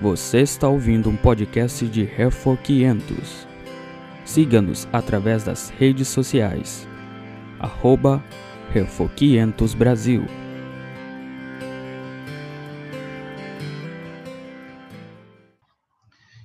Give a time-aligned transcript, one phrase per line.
[0.00, 3.46] Você está ouvindo um podcast de Refor 500.
[4.24, 6.88] Siga-nos através das redes sociais.
[7.58, 8.24] Arroba
[8.70, 10.22] Refor 500 Brasil.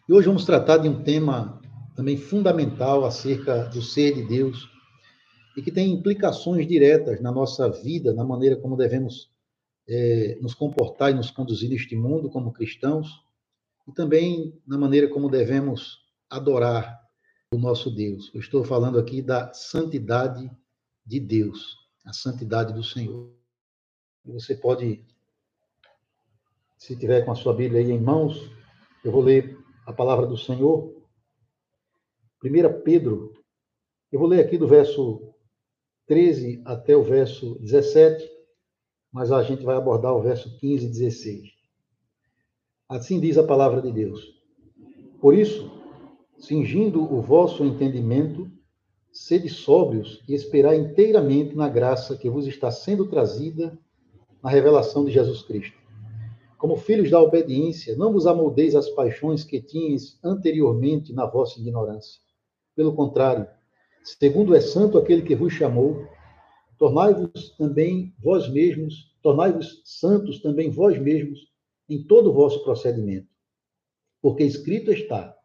[0.09, 1.61] E hoje vamos tratar de um tema
[1.95, 4.69] também fundamental acerca do ser de Deus
[5.55, 9.31] e que tem implicações diretas na nossa vida, na maneira como devemos
[9.87, 13.23] é, nos comportar e nos conduzir neste mundo como cristãos
[13.87, 15.99] e também na maneira como devemos
[16.29, 16.99] adorar
[17.51, 18.31] o nosso Deus.
[18.33, 20.49] Eu estou falando aqui da santidade
[21.05, 23.31] de Deus, a santidade do Senhor.
[24.25, 25.05] Você pode,
[26.77, 28.49] se tiver com a sua Bíblia aí em mãos,
[29.03, 30.95] eu vou ler a palavra do Senhor.
[32.43, 33.33] 1 Pedro,
[34.11, 35.33] eu vou ler aqui do verso
[36.07, 38.29] 13 até o verso 17,
[39.11, 41.54] mas a gente vai abordar o verso 15 e 16.
[42.87, 44.35] Assim diz a palavra de Deus.
[45.19, 45.71] Por isso,
[46.37, 48.47] cingindo o vosso entendimento,
[49.11, 53.75] sede sóbrios e esperai inteiramente na graça que vos está sendo trazida
[54.43, 55.75] na revelação de Jesus Cristo.
[56.59, 62.21] Como filhos da obediência, não vos amoldeis as paixões que tinhas anteriormente na vossa ignorância.
[62.75, 63.47] Pelo contrário,
[64.03, 66.05] segundo é santo aquele que vos chamou,
[66.77, 71.54] tornai-vos também vós mesmos, tornai-vos santos também vós mesmos
[71.87, 73.27] em todo o vosso procedimento.
[74.21, 75.35] Porque escrito está: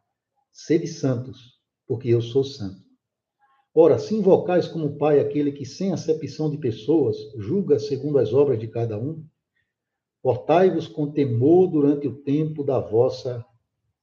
[0.51, 2.81] sede santos, porque eu sou santo.
[3.73, 8.59] Ora, se invocais como Pai aquele que, sem acepção de pessoas, julga segundo as obras
[8.59, 9.25] de cada um,
[10.21, 13.45] portai-vos com temor durante o tempo da vossa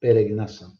[0.00, 0.72] peregrinação.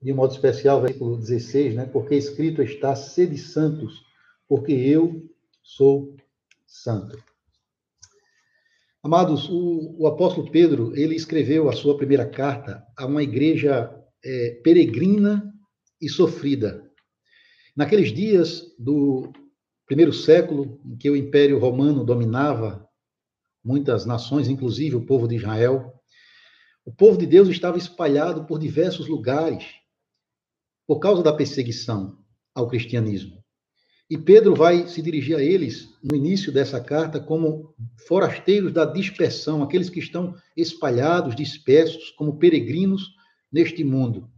[0.00, 1.86] De um modo especial, versículo 16, né?
[1.86, 4.02] Porque escrito está: sede santos,
[4.48, 5.28] porque eu
[5.62, 6.16] sou
[6.66, 7.33] santo.
[9.04, 14.62] Amados, o, o, apóstolo Pedro, ele escreveu a sua primeira carta a uma igreja é,
[14.64, 15.52] peregrina
[16.00, 16.90] e sofrida.
[17.76, 19.30] Naqueles dias do
[19.84, 22.88] primeiro século, em que o Império Romano dominava
[23.62, 25.92] muitas nações, inclusive o povo de Israel,
[26.82, 29.66] o povo de Deus estava espalhado por diversos lugares
[30.86, 32.24] por causa da perseguição
[32.54, 33.43] ao cristianismo.
[34.14, 37.74] E Pedro vai se dirigir a eles no início dessa carta como
[38.06, 43.16] forasteiros da dispersão, aqueles que estão espalhados, dispersos, como peregrinos
[43.50, 44.30] neste mundo.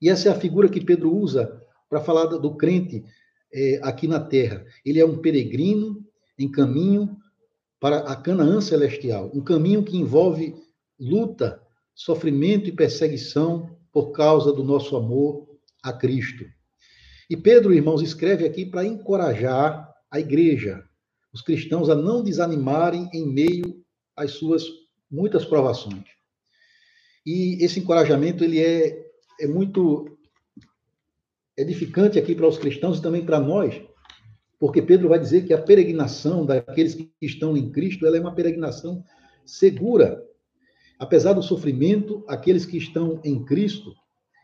[0.00, 3.04] E essa é a figura que Pedro usa para falar do crente
[3.52, 4.64] é, aqui na terra.
[4.82, 6.02] Ele é um peregrino
[6.38, 7.14] em caminho
[7.78, 10.54] para a Canaã celestial, um caminho que envolve
[10.98, 11.60] luta,
[11.94, 15.46] sofrimento e perseguição por causa do nosso amor
[15.82, 16.46] a Cristo.
[17.28, 20.84] E Pedro, irmãos, escreve aqui para encorajar a igreja,
[21.32, 23.82] os cristãos, a não desanimarem em meio
[24.16, 24.64] às suas
[25.10, 26.04] muitas provações.
[27.26, 29.06] E esse encorajamento ele é,
[29.40, 30.18] é muito
[31.56, 33.80] edificante aqui para os cristãos e também para nós,
[34.58, 38.34] porque Pedro vai dizer que a peregrinação daqueles que estão em Cristo ela é uma
[38.34, 39.02] peregrinação
[39.44, 40.22] segura.
[40.98, 43.94] Apesar do sofrimento, aqueles que estão em Cristo,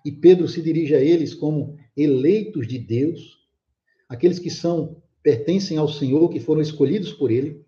[0.04, 3.38] e Pedro se dirige a eles como eleitos de Deus,
[4.08, 7.64] aqueles que são pertencem ao Senhor, que foram escolhidos por ele.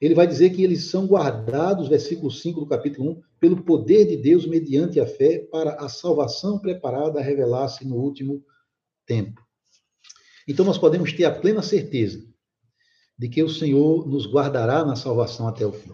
[0.00, 4.16] Ele vai dizer que eles são guardados, versículo 5 do capítulo 1, pelo poder de
[4.16, 8.44] Deus mediante a fé para a salvação preparada a revelar-se no último
[9.06, 9.40] tempo.
[10.46, 12.24] Então nós podemos ter a plena certeza
[13.18, 15.92] de que o Senhor nos guardará na salvação até o fim.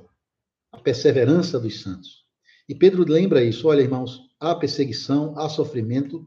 [0.70, 2.24] A perseverança dos santos.
[2.68, 6.26] E Pedro lembra isso, olha, irmãos, há perseguição, há sofrimento,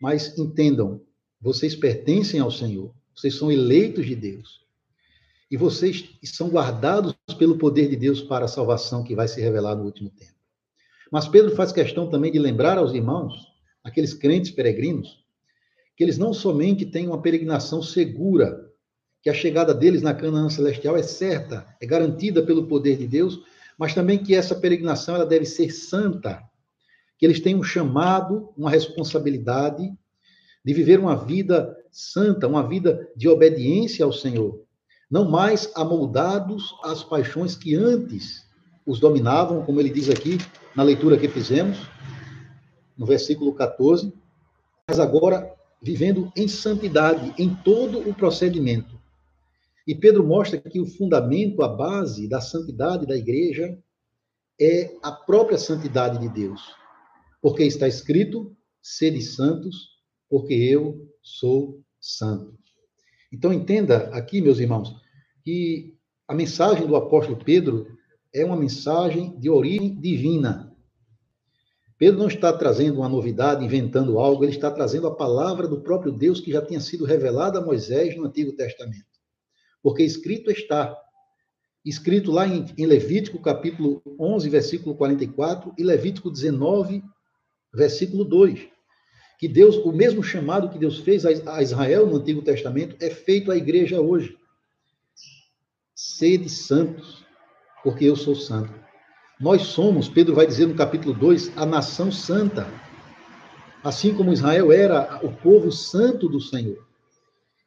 [0.00, 1.00] mas entendam,
[1.40, 4.60] vocês pertencem ao Senhor, vocês são eleitos de Deus.
[5.50, 9.74] E vocês são guardados pelo poder de Deus para a salvação que vai se revelar
[9.74, 10.34] no último tempo.
[11.10, 13.34] Mas Pedro faz questão também de lembrar aos irmãos,
[13.82, 15.24] aqueles crentes peregrinos,
[15.96, 18.70] que eles não somente têm uma peregrinação segura,
[19.22, 23.40] que a chegada deles na Canaã celestial é certa, é garantida pelo poder de Deus,
[23.76, 26.42] mas também que essa peregrinação ela deve ser santa,
[27.20, 29.92] que eles têm um chamado, uma responsabilidade
[30.64, 34.64] de viver uma vida santa, uma vida de obediência ao Senhor,
[35.10, 38.48] não mais amoldados às paixões que antes
[38.86, 40.38] os dominavam, como ele diz aqui
[40.74, 41.78] na leitura que fizemos,
[42.96, 44.14] no versículo 14,
[44.88, 48.98] mas agora vivendo em santidade em todo o procedimento.
[49.86, 53.78] E Pedro mostra que o fundamento, a base da santidade da igreja
[54.58, 56.79] é a própria santidade de Deus.
[57.40, 59.76] Porque está escrito: sede santos,
[60.28, 62.58] porque eu sou santo.
[63.32, 64.94] Então entenda aqui, meus irmãos,
[65.42, 65.96] que
[66.26, 67.86] a mensagem do apóstolo Pedro
[68.32, 70.70] é uma mensagem de origem divina.
[71.98, 76.10] Pedro não está trazendo uma novidade, inventando algo, ele está trazendo a palavra do próprio
[76.10, 79.04] Deus que já tinha sido revelada a Moisés no Antigo Testamento.
[79.82, 80.96] Porque escrito está,
[81.84, 87.02] escrito lá em, Levítico capítulo 11, versículo 44 e Levítico 19,
[87.72, 88.68] versículo 2,
[89.38, 93.50] que Deus, o mesmo chamado que Deus fez a Israel no Antigo Testamento é feito
[93.50, 94.36] à igreja hoje.
[95.94, 97.24] Sede santos,
[97.82, 98.72] porque eu sou santo.
[99.40, 102.66] Nós somos, Pedro vai dizer no capítulo 2, a nação santa.
[103.82, 106.86] Assim como Israel era o povo santo do Senhor.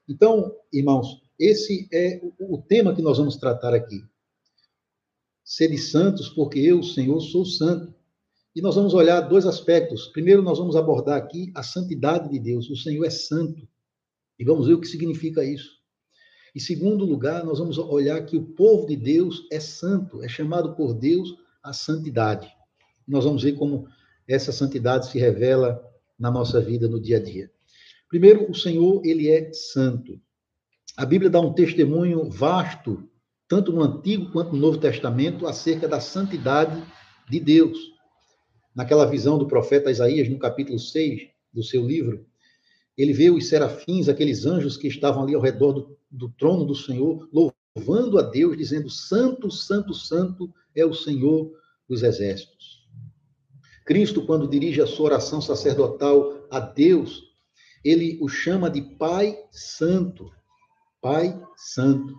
[0.08, 4.04] Então, irmãos, esse é o tema que nós vamos tratar aqui.
[5.44, 7.94] Sede santos, porque eu, Senhor, sou santo.
[8.56, 10.08] E nós vamos olhar dois aspectos.
[10.08, 12.70] Primeiro, nós vamos abordar aqui a santidade de Deus.
[12.70, 13.68] O Senhor é santo.
[14.38, 15.72] E vamos ver o que significa isso.
[16.56, 20.76] Em segundo lugar, nós vamos olhar que o povo de Deus é santo, é chamado
[20.76, 22.48] por Deus a santidade.
[23.08, 23.88] Nós vamos ver como
[24.28, 25.84] essa santidade se revela
[26.18, 27.52] na nossa vida no dia a dia.
[28.08, 30.22] Primeiro, o Senhor, ele é santo.
[30.96, 33.10] A Bíblia dá um testemunho vasto,
[33.48, 36.84] tanto no Antigo quanto no Novo Testamento, acerca da santidade
[37.28, 37.93] de Deus.
[38.76, 42.26] Naquela visão do profeta Isaías, no capítulo 6 do seu livro,
[42.98, 46.76] ele vê os serafins, aqueles anjos que estavam ali ao redor do, do trono do
[46.76, 51.52] Senhor, louvando a Deus, dizendo: Santo, Santo, Santo é o Senhor
[51.88, 52.84] dos exércitos.
[53.86, 57.24] Cristo, quando dirige a sua oração sacerdotal a Deus,
[57.84, 60.32] ele o chama de Pai Santo.
[61.02, 62.16] Pai Santo.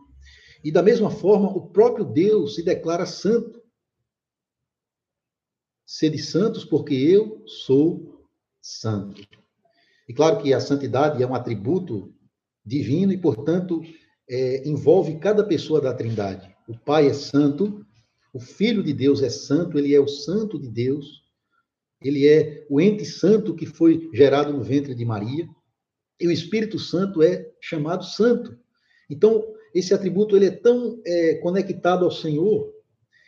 [0.63, 3.63] E da mesma forma, o próprio Deus se declara santo.
[5.87, 8.27] Sede santos, porque eu sou
[8.61, 9.23] santo.
[10.09, 12.15] E claro que a santidade é um atributo
[12.65, 13.83] divino e, portanto,
[14.29, 16.55] é, envolve cada pessoa da Trindade.
[16.69, 17.85] O Pai é santo,
[18.33, 21.23] o Filho de Deus é santo, ele é o Santo de Deus,
[22.03, 25.49] ele é o ente santo que foi gerado no ventre de Maria,
[26.21, 28.59] e o Espírito Santo é chamado santo.
[29.11, 29.45] Então,
[29.75, 32.74] esse atributo ele é tão é, conectado ao Senhor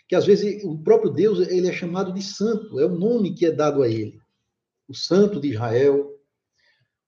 [0.08, 3.46] que às vezes o próprio Deus ele é chamado de santo, é o nome que
[3.46, 4.18] é dado a ele.
[4.88, 6.16] O santo de Israel,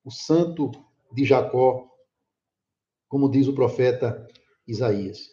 [0.04, 0.72] o santo
[1.12, 1.88] de Jacó,
[3.08, 4.26] como diz o profeta
[4.66, 5.28] Isaías.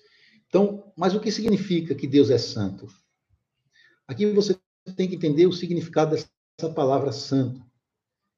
[0.48, 2.88] Então, mas o que significa que Deus é santo?
[4.08, 4.58] Aqui você
[4.96, 7.66] tem que entender o significado dessa palavra santo,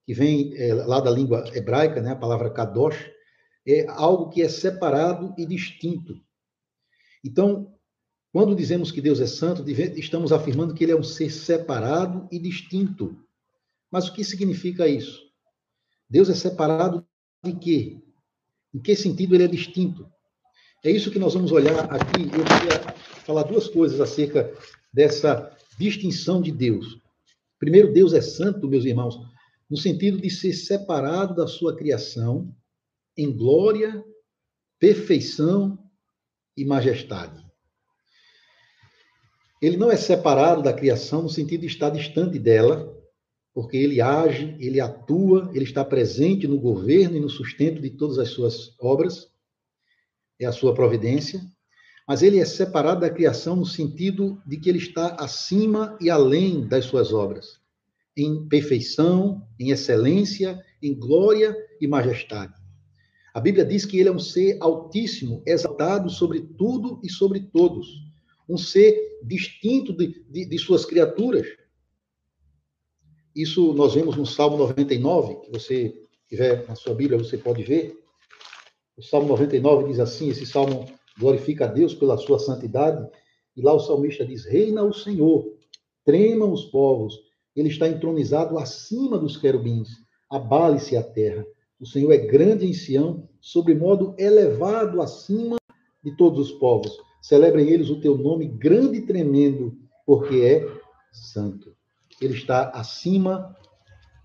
[0.06, 3.12] que vem é, lá da língua hebraica, né, a palavra kadosh,
[3.68, 6.16] é algo que é separado e distinto.
[7.24, 7.77] Então,
[8.38, 12.38] quando dizemos que Deus é santo, estamos afirmando que ele é um ser separado e
[12.38, 13.18] distinto.
[13.92, 15.24] Mas o que significa isso?
[16.08, 17.04] Deus é separado
[17.44, 18.00] de quê?
[18.72, 20.08] Em que sentido ele é distinto?
[20.86, 22.26] É isso que nós vamos olhar aqui.
[22.26, 22.94] Eu queria
[23.26, 24.54] falar duas coisas acerca
[24.94, 27.02] dessa distinção de Deus.
[27.58, 29.20] Primeiro, Deus é santo, meus irmãos,
[29.68, 32.56] no sentido de ser separado da sua criação
[33.18, 34.06] em glória,
[34.78, 35.76] perfeição
[36.56, 37.47] e majestade.
[39.62, 42.96] Ele não é separado da criação no sentido de estar distante dela,
[43.54, 48.20] porque ele age, ele atua, ele está presente no governo e no sustento de todas
[48.20, 49.32] as suas obras,
[50.40, 51.42] é a sua providência,
[52.08, 56.68] mas ele é separado da criação no sentido de que ele está acima e além
[56.68, 57.60] das suas obras,
[58.16, 62.54] em perfeição, em excelência, em glória e majestade.
[63.34, 67.88] A Bíblia diz que ele é um ser altíssimo, exaltado sobre tudo e sobre todos,
[68.48, 71.48] um ser distinto de, de, de suas criaturas,
[73.36, 75.94] isso nós vemos no Salmo 99, que você
[76.28, 77.96] tiver na sua Bíblia, você pode ver.
[78.98, 80.86] O Salmo 99 diz assim: esse salmo
[81.20, 83.08] glorifica a Deus pela sua santidade.
[83.56, 85.54] E lá o salmista diz: Reina o Senhor,
[86.04, 87.20] tremam os povos,
[87.56, 89.90] ele está entronizado acima dos querubins,
[90.30, 91.46] abale-se a terra.
[91.80, 95.58] O Senhor é grande em Sião, sobre modo elevado acima
[96.04, 96.98] de todos os povos.
[97.28, 100.66] Celebrem eles o teu nome grande e tremendo, porque é
[101.12, 101.76] santo.
[102.22, 103.54] Ele está acima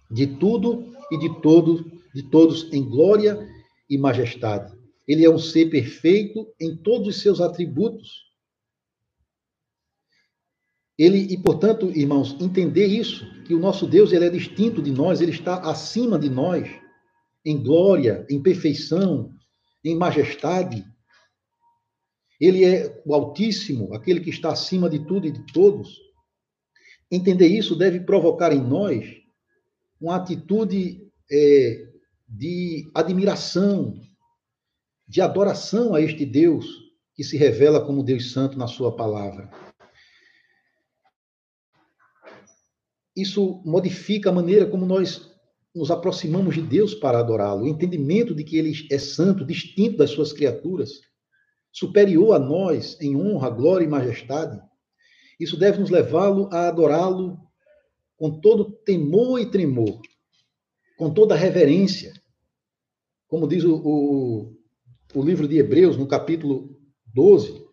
[0.08, 3.44] de tudo e de todos, de todos em glória
[3.90, 4.72] e majestade.
[5.04, 8.30] Ele é um ser perfeito em todos os seus atributos.
[10.96, 15.20] Ele e portanto, irmãos, entender isso, que o nosso Deus ele é distinto de nós,
[15.20, 16.70] ele está acima de nós
[17.44, 19.34] em glória, em perfeição,
[19.84, 20.86] em majestade.
[22.42, 25.96] Ele é o Altíssimo, aquele que está acima de tudo e de todos.
[27.10, 29.06] Entender isso deve provocar em nós
[30.00, 31.88] uma atitude é,
[32.28, 33.94] de admiração,
[35.06, 36.66] de adoração a este Deus
[37.14, 39.48] que se revela como Deus Santo na Sua palavra.
[43.16, 45.30] isso modifica a maneira como nós
[45.74, 47.64] nos aproximamos de Deus para adorá-lo.
[47.64, 51.00] O entendimento de que ele é santo, distinto das suas criaturas,
[51.72, 54.60] superior a nós em honra, glória e majestade.
[55.40, 57.38] Isso deve nos levá-lo a adorá-lo
[58.16, 60.00] com todo temor e tremor,
[60.96, 62.12] com toda reverência.
[63.26, 64.56] Como diz o, o,
[65.14, 67.66] o livro de Hebreus, no capítulo 12,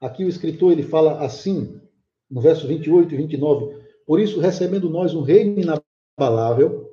[0.00, 1.80] aqui o escritor ele fala assim,
[2.28, 6.88] no verso 28 e 29, por isso, recebendo nós um reino inabalável,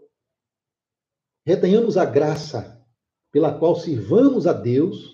[1.46, 2.84] retenhamos a graça
[3.32, 5.13] pela qual sirvamos a Deus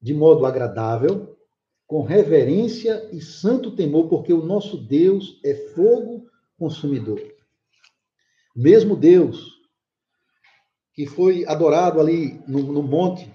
[0.00, 1.36] de modo agradável,
[1.86, 6.26] com reverência e santo temor, porque o nosso Deus é fogo
[6.58, 7.20] consumidor.
[8.54, 9.56] Mesmo Deus
[10.96, 13.30] que foi adorado ali no, no monte,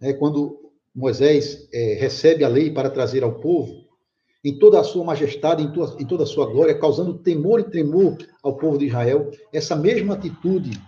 [0.00, 3.84] né, quando Moisés é, recebe a lei para trazer ao povo,
[4.42, 7.64] em toda a sua majestade, em, tua, em toda a sua glória, causando temor e
[7.64, 10.80] tremor ao povo de Israel, essa mesma atitude,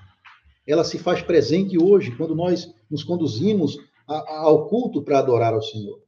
[0.67, 3.77] ela se faz presente hoje, quando nós nos conduzimos
[4.09, 6.03] ao culto para adorar ao Senhor.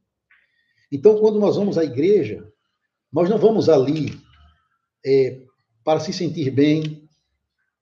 [0.91, 2.51] Então, quando nós vamos à igreja,
[3.11, 4.19] nós não vamos ali
[5.05, 5.41] é,
[5.83, 7.07] para se sentir bem,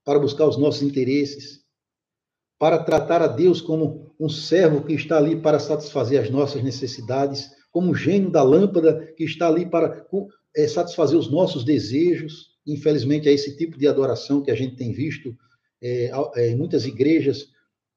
[0.03, 1.59] para buscar os nossos interesses,
[2.57, 7.49] para tratar a Deus como um servo que está ali para satisfazer as nossas necessidades,
[7.71, 10.05] como um gênio da lâmpada que está ali para
[10.55, 12.57] é, satisfazer os nossos desejos.
[12.67, 15.35] Infelizmente, é esse tipo de adoração que a gente tem visto
[15.81, 17.47] é, é, em muitas igrejas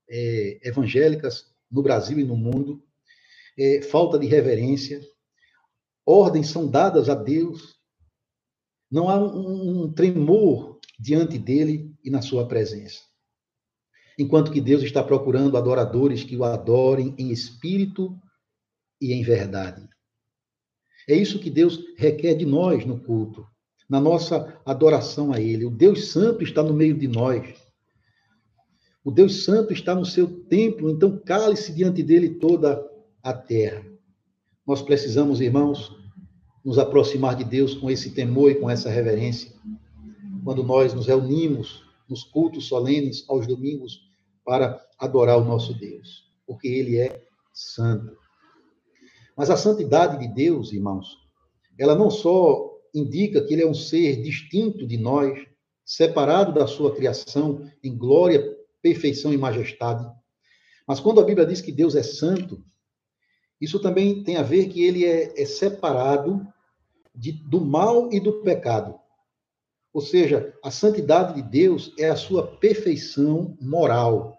[0.08, 2.84] é, evangélicas no Brasil e no mundo.
[3.58, 5.00] É, falta de reverência.
[6.06, 7.76] Ordens são dadas a Deus.
[8.90, 13.00] Não há um, um tremor diante dele e na sua presença
[14.18, 18.18] enquanto que Deus está procurando adoradores que o adorem em espírito
[19.00, 19.88] e em verdade.
[21.08, 23.46] É isso que Deus requer de nós no culto,
[23.88, 25.64] na nossa adoração a Ele.
[25.64, 27.60] O Deus Santo está no meio de nós.
[29.04, 32.88] O Deus Santo está no seu templo, então cale-se diante dele toda
[33.22, 33.84] a terra.
[34.66, 35.90] Nós precisamos, irmãos,
[36.64, 39.52] nos aproximar de Deus com esse temor e com essa reverência.
[40.44, 44.00] Quando nós nos reunimos nos cultos solenes aos domingos
[44.44, 48.16] para adorar o nosso Deus, porque ele é santo.
[49.36, 51.16] Mas a santidade de Deus, irmãos,
[51.78, 55.36] ela não só indica que ele é um ser distinto de nós,
[55.84, 60.04] separado da sua criação em glória, perfeição e majestade,
[60.86, 62.62] mas quando a Bíblia diz que Deus é santo,
[63.60, 66.46] isso também tem a ver que ele é, é separado
[67.14, 68.98] de, do mal e do pecado.
[69.92, 74.38] Ou seja, a santidade de Deus é a sua perfeição moral.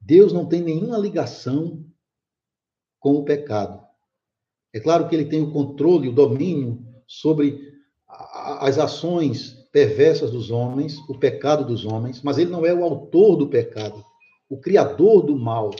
[0.00, 1.86] Deus não tem nenhuma ligação
[2.98, 3.86] com o pecado.
[4.72, 7.72] É claro que ele tem o controle, o domínio sobre
[8.08, 13.36] as ações perversas dos homens, o pecado dos homens, mas ele não é o autor
[13.36, 14.04] do pecado,
[14.48, 15.70] o criador do mal,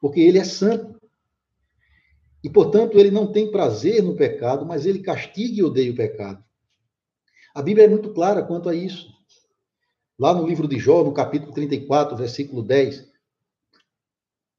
[0.00, 0.94] porque ele é santo.
[2.42, 6.44] E, portanto, ele não tem prazer no pecado, mas ele castiga e odeia o pecado.
[7.54, 9.12] A Bíblia é muito clara quanto a isso.
[10.18, 13.10] Lá no livro de Jó, no capítulo 34, versículo 10,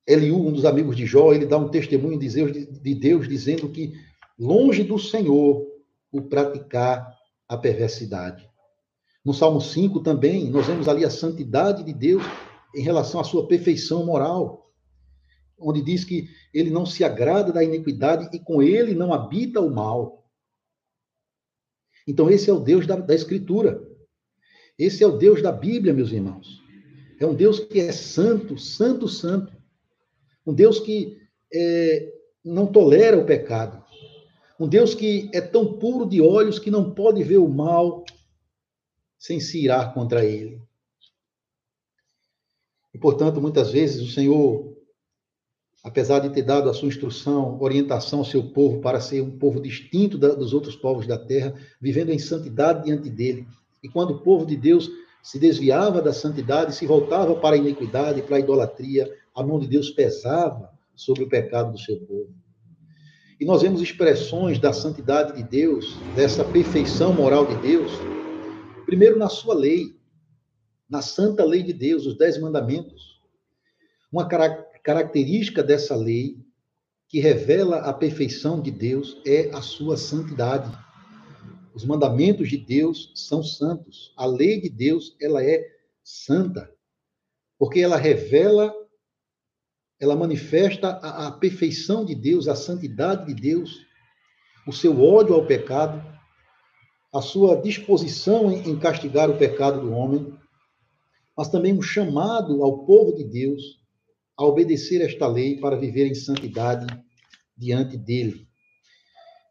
[0.06, 3.70] Eliú, um dos amigos de Jó, ele dá um testemunho de Deus, de Deus dizendo
[3.70, 3.94] que
[4.38, 5.66] longe do Senhor
[6.12, 7.15] o praticar
[7.48, 8.50] a perversidade.
[9.24, 12.24] No Salmo 5 também, nós vemos ali a santidade de Deus
[12.76, 14.72] em relação à sua perfeição moral,
[15.58, 19.74] onde diz que ele não se agrada da iniquidade e com ele não habita o
[19.74, 20.30] mal.
[22.08, 23.82] Então, esse é o Deus da, da Escritura.
[24.78, 26.62] Esse é o Deus da Bíblia, meus irmãos.
[27.20, 29.56] É um Deus que é santo, santo, santo.
[30.46, 31.18] Um Deus que
[31.54, 33.85] é, não tolera o pecado.
[34.60, 38.06] Um Deus que é tão puro de olhos que não pode ver o mal
[39.18, 40.62] sem se irar contra ele.
[42.94, 44.76] E, portanto, muitas vezes o Senhor
[45.86, 49.62] apesar de ter dado a sua instrução, orientação ao seu povo para ser um povo
[49.62, 53.48] distinto da, dos outros povos da terra, vivendo em santidade diante dele.
[53.84, 54.90] E quando o povo de Deus
[55.22, 59.68] se desviava da santidade, se voltava para a iniquidade, para a idolatria, a mão de
[59.68, 62.34] Deus pesava sobre o pecado do seu povo.
[63.40, 67.92] E nós vemos expressões da santidade de Deus, dessa perfeição moral de Deus,
[68.86, 70.00] primeiro na sua lei,
[70.90, 73.20] na santa lei de Deus, os dez mandamentos.
[74.12, 76.38] Uma característica dessa lei
[77.10, 80.72] que revela a perfeição de Deus é a sua santidade.
[81.74, 84.14] Os mandamentos de Deus são santos.
[84.16, 85.62] A lei de Deus, ela é
[86.02, 86.72] santa,
[87.60, 88.74] porque ela revela,
[90.00, 93.86] ela manifesta a, a perfeição de Deus, a santidade de Deus,
[94.68, 96.04] o seu ódio ao pecado,
[97.14, 100.34] a sua disposição em castigar o pecado do homem,
[101.38, 103.62] mas também um chamado ao povo de Deus
[104.38, 106.86] a obedecer esta lei para viver em santidade
[107.58, 108.48] diante dele.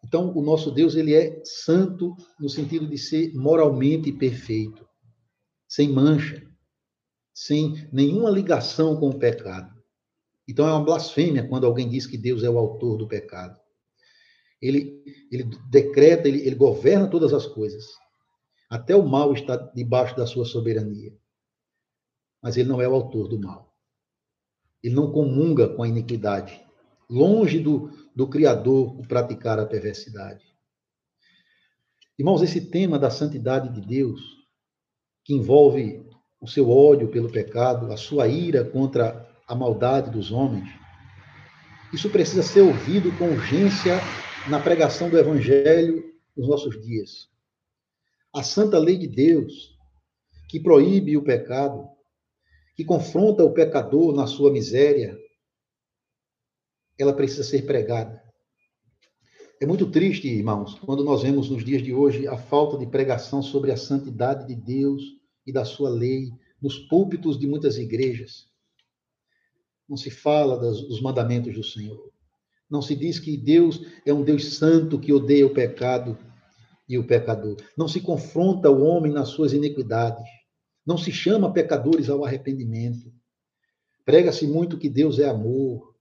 [0.05, 4.87] Então, o nosso Deus, ele é santo no sentido de ser moralmente perfeito,
[5.67, 6.47] sem mancha,
[7.33, 9.74] sem nenhuma ligação com o pecado.
[10.49, 13.59] Então, é uma blasfêmia quando alguém diz que Deus é o autor do pecado.
[14.61, 17.85] Ele, ele decreta, ele, ele governa todas as coisas.
[18.69, 21.13] Até o mal está debaixo da sua soberania.
[22.43, 23.75] Mas ele não é o autor do mal.
[24.83, 26.63] Ele não comunga com a iniquidade.
[27.09, 30.45] Longe do, do Criador o praticar a perversidade.
[32.19, 34.21] Irmãos, esse tema da santidade de Deus,
[35.25, 36.07] que envolve
[36.41, 40.69] o seu ódio pelo pecado, a sua ira contra a maldade dos homens,
[41.93, 44.01] isso precisa ser ouvido com urgência
[44.49, 46.03] na pregação do Evangelho
[46.37, 47.29] nos nossos dias.
[48.35, 49.79] A santa lei de Deus,
[50.49, 51.89] que proíbe o pecado,
[52.75, 55.17] que confronta o pecador na sua miséria,
[56.99, 58.23] ela precisa ser pregada.
[59.61, 63.41] É muito triste, irmãos, quando nós vemos nos dias de hoje a falta de pregação
[63.41, 65.03] sobre a santidade de Deus
[65.47, 68.53] e da sua lei nos púlpitos de muitas igrejas.
[69.88, 72.11] Não se fala das, dos mandamentos do Senhor.
[72.71, 76.19] Não se diz que Deus é um Deus santo que odeia o pecado
[76.88, 77.57] e o pecador.
[77.76, 80.25] Não se confronta o homem nas suas iniquidades.
[80.87, 83.12] Não se chama pecadores ao arrependimento.
[84.05, 85.95] Prega-se muito que Deus é amor,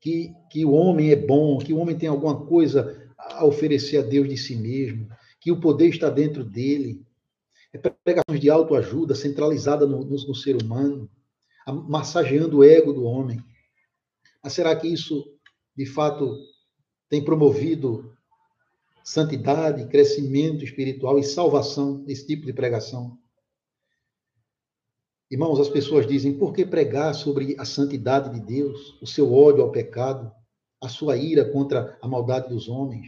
[0.00, 4.02] que, que o homem é bom, que o homem tem alguma coisa a oferecer a
[4.02, 5.08] Deus de si mesmo,
[5.40, 7.02] que o poder está dentro dele.
[7.72, 11.08] É pregações de autoajuda centralizada no, no, no ser humano,
[11.66, 13.42] massageando o ego do homem.
[14.42, 15.24] Mas será que isso,
[15.76, 16.36] de fato,
[17.08, 18.12] tem promovido
[19.04, 23.18] santidade, crescimento espiritual e salvação, esse tipo de pregação?
[25.30, 29.62] Irmãos, as pessoas dizem: por que pregar sobre a santidade de Deus, o seu ódio
[29.62, 30.30] ao pecado,
[30.78, 33.06] a sua ira contra a maldade dos homens?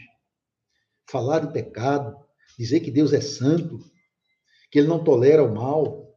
[1.10, 2.16] Falar de pecado,
[2.58, 3.78] dizer que Deus é santo,
[4.70, 6.13] que ele não tolera o mal.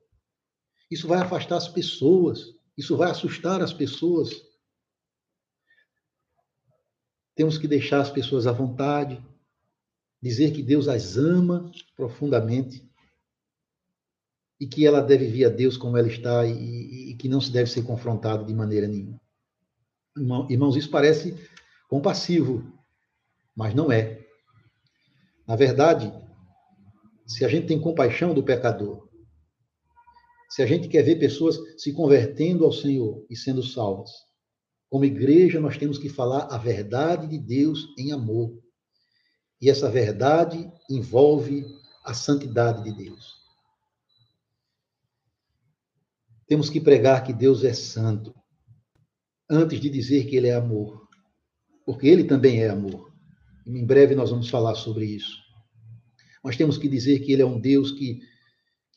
[0.89, 4.29] Isso vai afastar as pessoas, isso vai assustar as pessoas.
[7.35, 9.23] Temos que deixar as pessoas à vontade,
[10.21, 12.87] dizer que Deus as ama profundamente
[14.59, 17.51] e que ela deve vir a Deus como ela está e, e que não se
[17.51, 19.21] deve ser confrontada de maneira nenhuma.
[20.49, 21.35] Irmãos, isso parece
[21.87, 22.63] compassivo,
[23.55, 24.25] mas não é.
[25.45, 26.11] Na verdade,
[27.25, 29.06] se a gente tem compaixão do pecador,
[30.49, 34.11] se a gente quer ver pessoas se convertendo ao Senhor e sendo salvas,
[34.89, 38.57] como igreja nós temos que falar a verdade de Deus em amor.
[39.61, 41.65] E essa verdade envolve
[42.05, 43.35] a santidade de Deus.
[46.47, 48.33] Temos que pregar que Deus é santo,
[49.49, 51.07] antes de dizer que Ele é amor,
[51.85, 53.11] porque Ele também é amor.
[53.65, 55.35] Em breve nós vamos falar sobre isso.
[56.41, 58.21] Mas temos que dizer que Ele é um Deus que,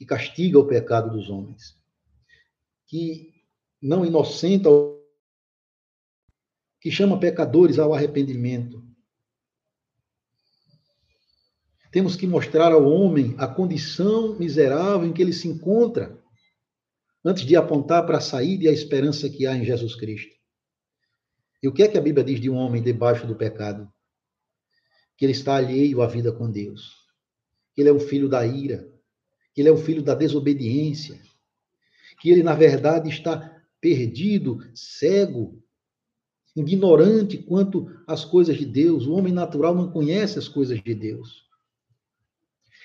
[0.01, 1.79] que castiga o pecado dos homens,
[2.87, 3.35] que
[3.83, 4.71] não inocenta,
[6.81, 8.83] que chama pecadores ao arrependimento.
[11.93, 16.19] Temos que mostrar ao homem a condição miserável em que ele se encontra
[17.23, 20.35] antes de apontar para a saída e a esperança que há em Jesus Cristo.
[21.63, 23.87] E o que é que a Bíblia diz de um homem debaixo do pecado?
[25.19, 26.91] Que ele está alheio à vida com Deus,
[27.75, 28.99] que ele é um filho da ira,
[29.53, 31.21] que ele é um filho da desobediência,
[32.21, 35.63] que ele, na verdade, está perdido, cego,
[36.55, 39.07] ignorante quanto às coisas de Deus.
[39.07, 41.45] O homem natural não conhece as coisas de Deus.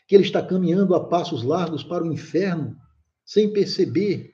[0.07, 2.79] Que ele está caminhando a passos largos para o inferno
[3.25, 4.33] sem perceber.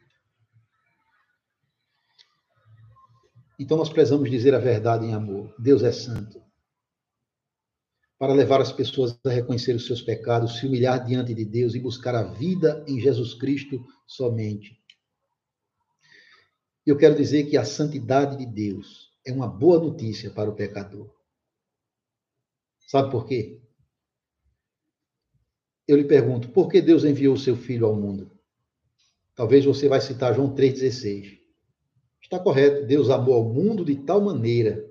[3.58, 5.54] Então nós precisamos dizer a verdade em amor.
[5.58, 6.42] Deus é santo.
[8.22, 11.80] Para levar as pessoas a reconhecer os seus pecados, se humilhar diante de Deus e
[11.80, 14.80] buscar a vida em Jesus Cristo somente.
[16.86, 21.12] Eu quero dizer que a santidade de Deus é uma boa notícia para o pecador.
[22.82, 23.60] Sabe por quê?
[25.88, 28.30] Eu lhe pergunto, por que Deus enviou o seu filho ao mundo?
[29.34, 31.40] Talvez você vai citar João 3,16.
[32.22, 32.86] Está correto.
[32.86, 34.91] Deus amou ao mundo de tal maneira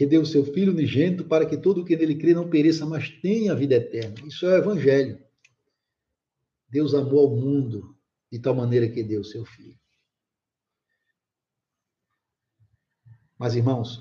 [0.00, 2.86] que deu o seu Filho unigênito para que todo o que nele crê não pereça,
[2.86, 4.26] mas tenha a vida eterna.
[4.26, 5.22] Isso é o Evangelho.
[6.70, 7.94] Deus amou ao mundo
[8.32, 9.78] de tal maneira que deu o seu Filho.
[13.38, 14.00] Mas, irmãos,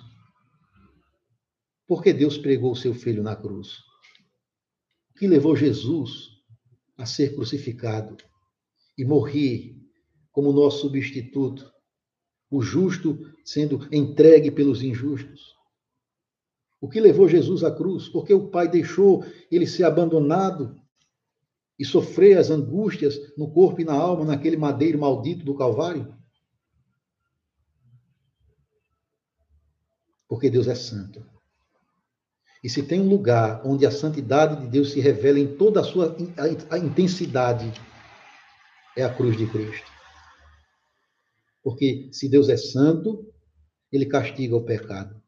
[1.86, 3.80] por que Deus pregou o seu Filho na cruz?
[5.18, 6.30] que levou Jesus
[6.96, 8.16] a ser crucificado
[8.98, 9.76] e morrer
[10.32, 11.70] como nosso substituto,
[12.50, 15.59] o justo sendo entregue pelos injustos.
[16.82, 18.08] O que levou Jesus à cruz?
[18.08, 20.80] Porque o Pai deixou ele ser abandonado
[21.78, 26.14] e sofrer as angústias no corpo e na alma, naquele madeiro maldito do Calvário?
[30.28, 31.26] Porque Deus é santo.
[32.64, 35.84] E se tem um lugar onde a santidade de Deus se revela em toda a
[35.84, 36.16] sua
[36.70, 37.72] a, intensidade,
[38.96, 39.90] é a cruz de Cristo.
[41.64, 43.26] Porque se Deus é santo,
[43.92, 45.19] ele castiga o pecado.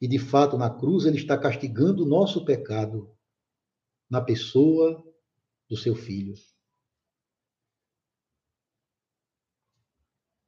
[0.00, 3.14] E de fato, na cruz, ele está castigando o nosso pecado
[4.10, 5.02] na pessoa
[5.68, 6.34] do seu filho.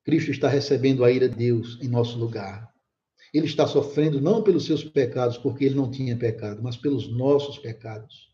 [0.05, 2.73] Cristo está recebendo a ira de Deus em nosso lugar.
[3.33, 7.59] Ele está sofrendo não pelos seus pecados, porque ele não tinha pecado, mas pelos nossos
[7.59, 8.33] pecados,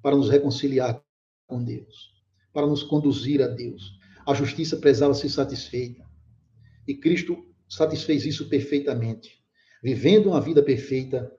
[0.00, 1.04] para nos reconciliar
[1.48, 2.12] com Deus,
[2.52, 3.98] para nos conduzir a Deus.
[4.24, 6.08] A justiça precisava ser satisfeita.
[6.86, 9.41] E Cristo satisfez isso perfeitamente,
[9.82, 11.34] vivendo uma vida perfeita,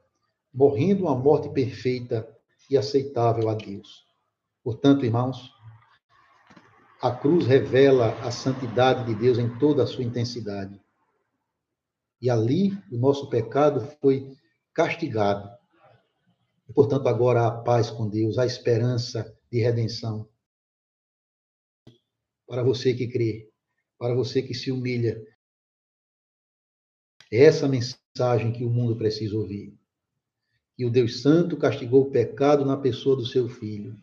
[0.54, 2.28] morrendo uma morte perfeita
[2.70, 4.06] e aceitável a Deus.
[4.64, 5.52] Portanto, irmãos,
[7.02, 10.80] a cruz revela a santidade de Deus em toda a sua intensidade.
[12.22, 14.36] E ali o nosso pecado foi
[14.74, 15.50] castigado.
[16.70, 20.28] E, portanto, agora há paz com Deus, há esperança de redenção.
[22.48, 23.50] Para você que crê,
[23.98, 25.22] para você que se humilha.
[27.34, 29.76] É essa mensagem que o mundo precisa ouvir.
[30.78, 34.00] Que o Deus Santo castigou o pecado na pessoa do seu Filho,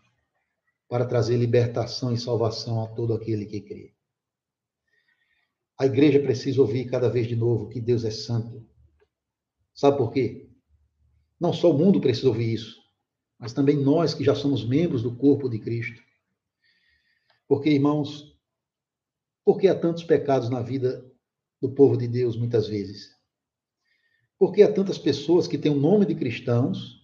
[0.89, 3.95] para trazer libertação e salvação a todo aquele que crê.
[5.79, 8.69] A igreja precisa ouvir cada vez de novo que Deus é santo.
[9.73, 10.51] Sabe por quê?
[11.39, 12.83] Não só o mundo precisa ouvir isso,
[13.39, 16.03] mas também nós que já somos membros do corpo de Cristo.
[17.47, 18.37] Porque, irmãos,
[19.45, 21.09] por que há tantos pecados na vida
[21.63, 23.20] do povo de Deus muitas vezes?
[24.41, 26.99] Porque há tantas pessoas que têm o nome de cristãos,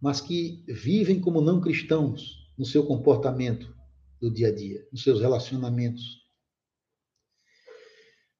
[0.00, 3.72] mas que vivem como não cristãos no seu comportamento
[4.20, 6.26] do dia a dia, nos seus relacionamentos.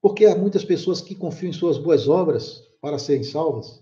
[0.01, 3.81] Porque há muitas pessoas que confiam em suas boas obras para serem salvas.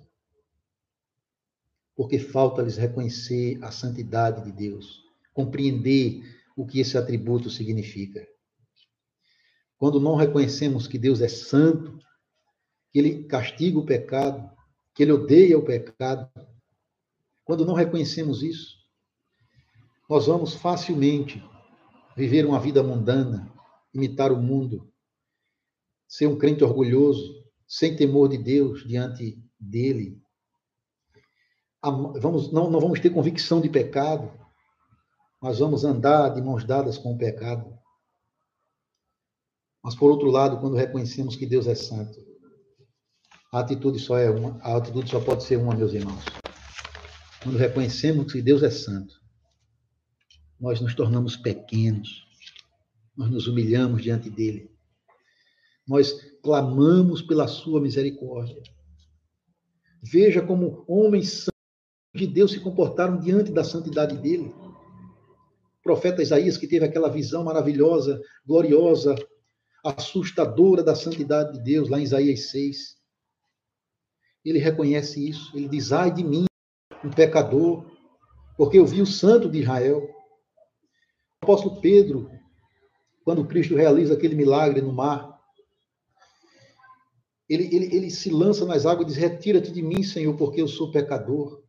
[1.96, 5.02] Porque falta-lhes reconhecer a santidade de Deus,
[5.34, 6.22] compreender
[6.56, 8.28] o que esse atributo significa.
[9.80, 12.00] Quando não reconhecemos que Deus é santo,
[12.92, 14.50] que ele castiga o pecado,
[14.94, 16.30] que ele odeia o pecado,
[17.44, 18.78] quando não reconhecemos isso,
[20.10, 21.44] nós vamos facilmente
[22.16, 23.52] viver uma vida mundana,
[23.94, 24.92] imitar o mundo,
[26.08, 30.22] ser um crente orgulhoso, sem temor de Deus diante dele.
[31.82, 34.32] Vamos, não, não vamos ter convicção de pecado,
[35.42, 37.80] mas vamos andar de mãos dadas com o pecado.
[39.82, 42.31] Mas, por outro lado, quando reconhecemos que Deus é santo,
[43.52, 46.24] a atitude só é uma, a atitude só pode ser uma, meus irmãos.
[47.44, 49.16] Quando reconhecemos que Deus é santo,
[50.60, 52.28] nós nos tornamos pequenos,
[53.18, 54.72] nós nos humilhamos diante dele
[55.92, 58.62] nós clamamos pela sua misericórdia.
[60.02, 61.48] Veja como homens
[62.16, 64.54] de Deus se comportaram diante da santidade dele.
[64.56, 69.16] O profeta Isaías, que teve aquela visão maravilhosa, gloriosa,
[69.84, 73.01] assustadora da santidade de Deus, lá em Isaías 6.
[74.44, 76.46] Ele reconhece isso, ele diz: ai de mim,
[77.04, 77.86] um pecador,
[78.58, 80.08] porque eu vi o santo de Israel.
[81.42, 82.30] O apóstolo Pedro,
[83.24, 85.32] quando Cristo realiza aquele milagre no mar,
[87.50, 90.68] ele, ele, ele se lança nas águas e diz: Retira-te de mim, Senhor, porque eu
[90.68, 91.62] sou pecador.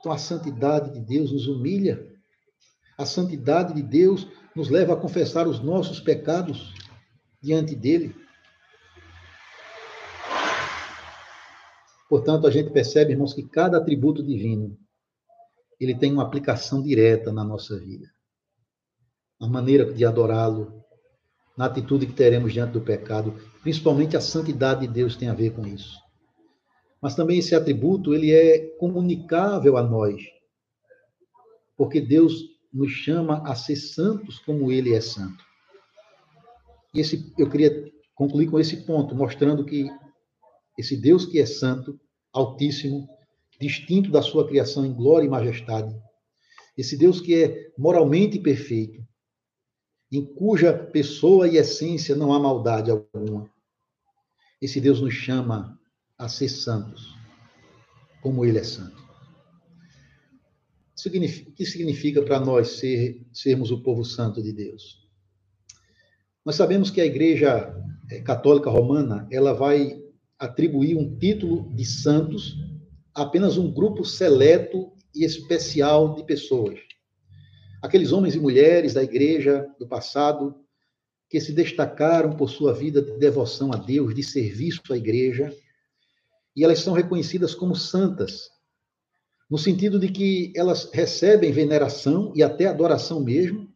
[0.00, 2.12] Então a santidade de Deus nos humilha.
[2.98, 6.74] A santidade de Deus nos leva a confessar os nossos pecados
[7.40, 8.14] diante dele.
[12.12, 14.78] Portanto, a gente percebe, irmãos, que cada atributo divino
[15.80, 18.06] ele tem uma aplicação direta na nossa vida.
[19.40, 20.84] A maneira de adorá-lo,
[21.56, 25.54] na atitude que teremos diante do pecado, principalmente a santidade de Deus tem a ver
[25.54, 25.96] com isso.
[27.00, 30.22] Mas também esse atributo, ele é comunicável a nós.
[31.78, 32.34] Porque Deus
[32.70, 35.42] nos chama a ser santos como ele é santo.
[36.92, 39.88] E esse eu queria concluir com esse ponto, mostrando que
[40.78, 42.00] esse Deus que é santo,
[42.32, 43.08] altíssimo,
[43.60, 45.94] distinto da sua criação em glória e majestade,
[46.76, 49.06] esse Deus que é moralmente perfeito,
[50.10, 53.50] em cuja pessoa e essência não há maldade alguma.
[54.60, 55.78] Esse Deus nos chama
[56.18, 57.14] a ser santos,
[58.20, 59.02] como Ele é santo.
[61.06, 65.02] o que significa para nós ser, sermos o povo santo de Deus?
[66.44, 67.74] Nós sabemos que a Igreja
[68.10, 70.02] eh, Católica Romana ela vai
[70.42, 72.56] atribuir um título de santos
[73.14, 76.80] a apenas um grupo seleto e especial de pessoas.
[77.80, 80.56] Aqueles homens e mulheres da Igreja do passado
[81.30, 85.54] que se destacaram por sua vida de devoção a Deus, de serviço à Igreja,
[86.56, 88.50] e elas são reconhecidas como santas
[89.48, 93.68] no sentido de que elas recebem veneração e até adoração mesmo,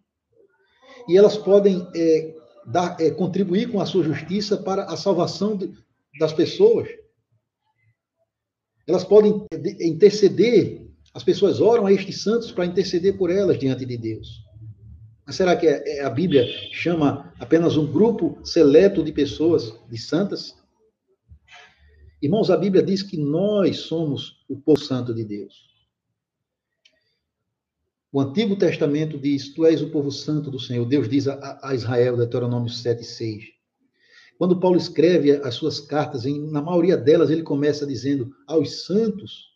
[1.07, 2.35] e elas podem é,
[2.66, 5.70] dar, é, contribuir com a sua justiça para a salvação de,
[6.18, 6.88] das pessoas.
[8.87, 9.44] Elas podem
[9.81, 14.44] interceder, as pessoas oram a estes santos para interceder por elas diante de Deus.
[15.26, 19.98] Mas será que é, é, a Bíblia chama apenas um grupo seleto de pessoas, de
[19.98, 20.55] santas?
[22.22, 25.66] Irmãos, a Bíblia diz que nós somos o povo santo de Deus.
[28.12, 30.87] O Antigo Testamento diz: Tu és o povo santo do Senhor.
[30.87, 33.55] Deus diz a, a Israel, Deuteronômio 7, 6.
[34.38, 39.46] Quando Paulo escreve as suas cartas, na maioria delas ele começa dizendo aos santos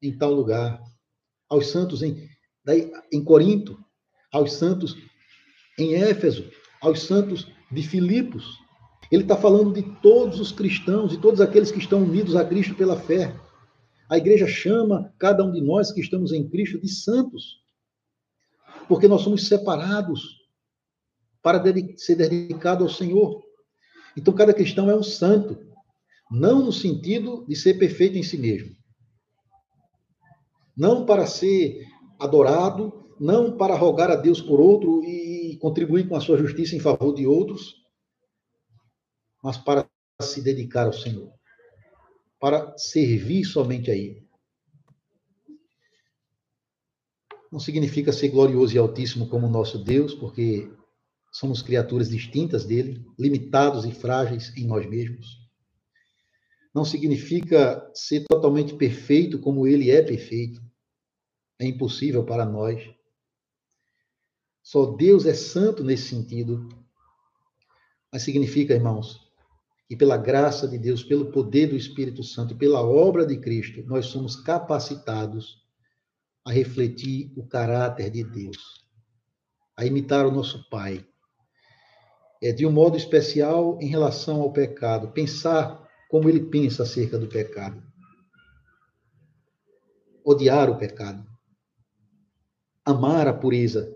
[0.00, 0.80] em tal lugar,
[1.48, 2.28] aos santos em,
[2.64, 3.78] daí, em Corinto,
[4.32, 4.96] aos santos
[5.78, 6.44] em Éfeso,
[6.80, 8.58] aos santos de Filipos.
[9.10, 12.74] Ele está falando de todos os cristãos, de todos aqueles que estão unidos a Cristo
[12.74, 13.34] pela fé.
[14.08, 17.58] A igreja chama cada um de nós que estamos em Cristo de santos
[18.88, 20.38] porque nós somos separados
[21.42, 21.62] para
[21.96, 23.42] ser dedicado ao Senhor.
[24.18, 25.56] Então, cada cristão é um santo,
[26.28, 28.74] não no sentido de ser perfeito em si mesmo,
[30.76, 31.86] não para ser
[32.18, 36.80] adorado, não para rogar a Deus por outro e contribuir com a sua justiça em
[36.80, 37.76] favor de outros,
[39.40, 39.88] mas para
[40.20, 41.32] se dedicar ao Senhor,
[42.40, 44.28] para servir somente a Ele.
[47.50, 50.70] não significa ser glorioso e altíssimo como o nosso Deus, porque
[51.30, 55.38] somos criaturas distintas dele, limitados e frágeis em nós mesmos.
[56.74, 60.60] Não significa ser totalmente perfeito como ele é perfeito.
[61.58, 62.82] É impossível para nós.
[64.62, 66.68] Só Deus é santo nesse sentido.
[68.12, 69.28] Mas significa, irmãos,
[69.88, 74.06] que pela graça de Deus, pelo poder do Espírito Santo, pela obra de Cristo, nós
[74.06, 75.66] somos capacitados
[76.44, 78.86] a refletir o caráter de Deus,
[79.76, 81.06] a imitar o nosso Pai.
[82.42, 87.28] É de um modo especial em relação ao pecado, pensar como ele pensa acerca do
[87.28, 87.82] pecado.
[90.24, 91.26] Odiar o pecado.
[92.84, 93.94] Amar a pureza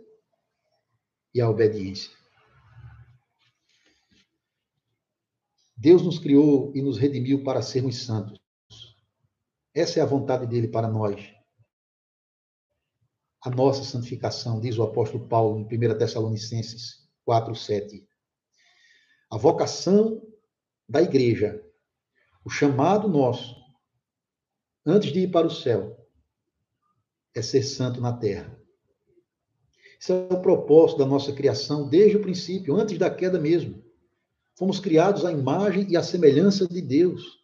[1.35, 2.11] e a obediência.
[5.77, 8.41] Deus nos criou e nos redimiu para sermos santos.
[9.75, 11.33] Essa é a vontade dele para nós
[13.45, 18.07] a nossa santificação, diz o apóstolo Paulo em 1 Tessalonicenses 4, 7.
[19.33, 20.21] A vocação
[20.87, 21.65] da igreja,
[22.45, 23.57] o chamado nosso,
[24.85, 26.07] antes de ir para o céu,
[27.35, 28.55] é ser santo na terra.
[29.99, 33.83] Esse é o propósito da nossa criação desde o princípio, antes da queda mesmo.
[34.55, 37.41] Fomos criados à imagem e à semelhança de Deus.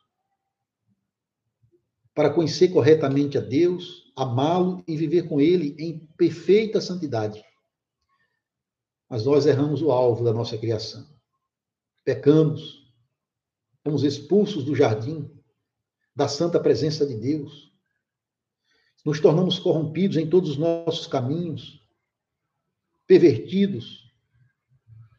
[2.15, 7.43] Para conhecer corretamente a Deus, amá-lo e viver com ele em perfeita santidade.
[9.09, 11.18] Mas nós erramos o alvo da nossa criação.
[12.09, 12.91] Pecamos,
[13.85, 15.31] fomos expulsos do jardim,
[16.17, 17.71] da santa presença de Deus.
[19.05, 21.87] Nos tornamos corrompidos em todos os nossos caminhos,
[23.07, 24.11] pervertidos,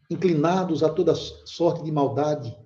[0.09, 2.57] inclinados a toda sorte de maldade.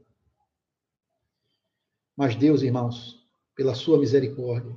[2.16, 4.74] Mas Deus, irmãos, pela sua misericórdia,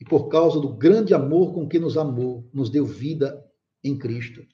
[0.00, 3.44] e por causa do grande amor com que nos amou, nos deu vida
[3.82, 4.46] em Cristo.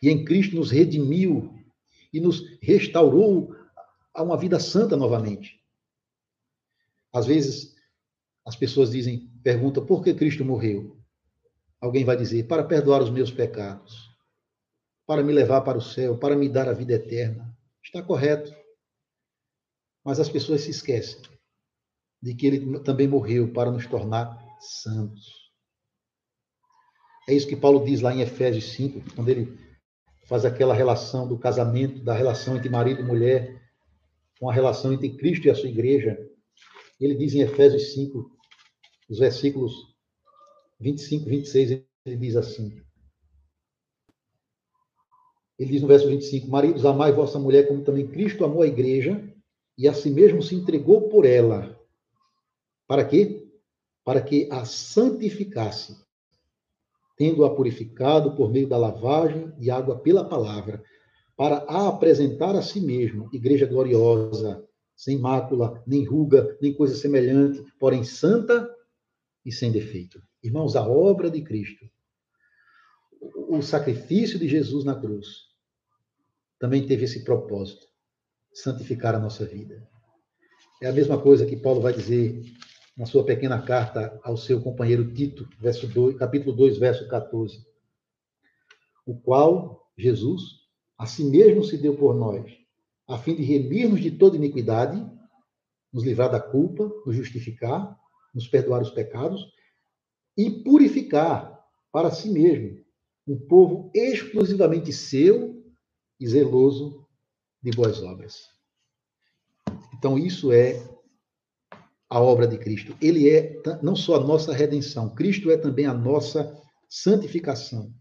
[0.00, 1.55] E em Cristo nos redimiu
[2.16, 3.54] e nos restaurou
[4.14, 5.60] a uma vida santa novamente.
[7.12, 7.74] Às vezes,
[8.44, 10.98] as pessoas dizem, perguntam, por que Cristo morreu?
[11.78, 14.08] Alguém vai dizer, para perdoar os meus pecados,
[15.06, 17.54] para me levar para o céu, para me dar a vida eterna.
[17.84, 18.50] Está correto.
[20.02, 21.20] Mas as pessoas se esquecem
[22.22, 25.52] de que ele também morreu para nos tornar santos.
[27.28, 29.65] É isso que Paulo diz lá em Efésios 5, quando ele
[30.26, 33.62] faz aquela relação do casamento, da relação entre marido e mulher,
[34.38, 36.18] com a relação entre Cristo e a sua igreja.
[37.00, 38.30] Ele diz em Efésios 5,
[39.08, 39.72] os versículos
[40.78, 41.70] 25 e 26,
[42.04, 42.82] ele diz assim.
[45.58, 49.32] Ele diz no verso 25: Maridos, amai vossa mulher como também Cristo amou a igreja
[49.78, 51.78] e a si mesmo se entregou por ela,
[52.86, 53.46] para quê?
[54.04, 55.96] Para que a santificasse,
[57.16, 60.82] tendo-a purificado por meio da lavagem de água pela palavra,
[61.36, 64.64] para a apresentar a si mesmo, igreja gloriosa,
[64.96, 68.68] sem mácula, nem ruga, nem coisa semelhante, porém santa
[69.44, 70.20] e sem defeito.
[70.42, 71.84] Irmãos, a obra de Cristo,
[73.20, 75.46] o sacrifício de Jesus na cruz,
[76.58, 77.86] também teve esse propósito,
[78.52, 79.86] santificar a nossa vida.
[80.82, 82.42] É a mesma coisa que Paulo vai dizer
[82.96, 87.64] na sua pequena carta ao seu companheiro Tito, verso 2, capítulo 2, verso 14.
[89.04, 90.66] O qual Jesus
[90.98, 92.50] a si mesmo se deu por nós,
[93.06, 95.04] a fim de remir-nos de toda iniquidade,
[95.92, 97.98] nos livrar da culpa, nos justificar,
[98.34, 99.46] nos perdoar os pecados
[100.36, 102.84] e purificar para si mesmo
[103.26, 105.62] um povo exclusivamente seu
[106.18, 107.06] e zeloso
[107.62, 108.48] de boas obras.
[109.94, 110.95] Então, isso é
[112.08, 112.96] a obra de Cristo.
[113.00, 116.56] Ele é não só a nossa redenção, Cristo é também a nossa
[116.88, 117.92] santificação.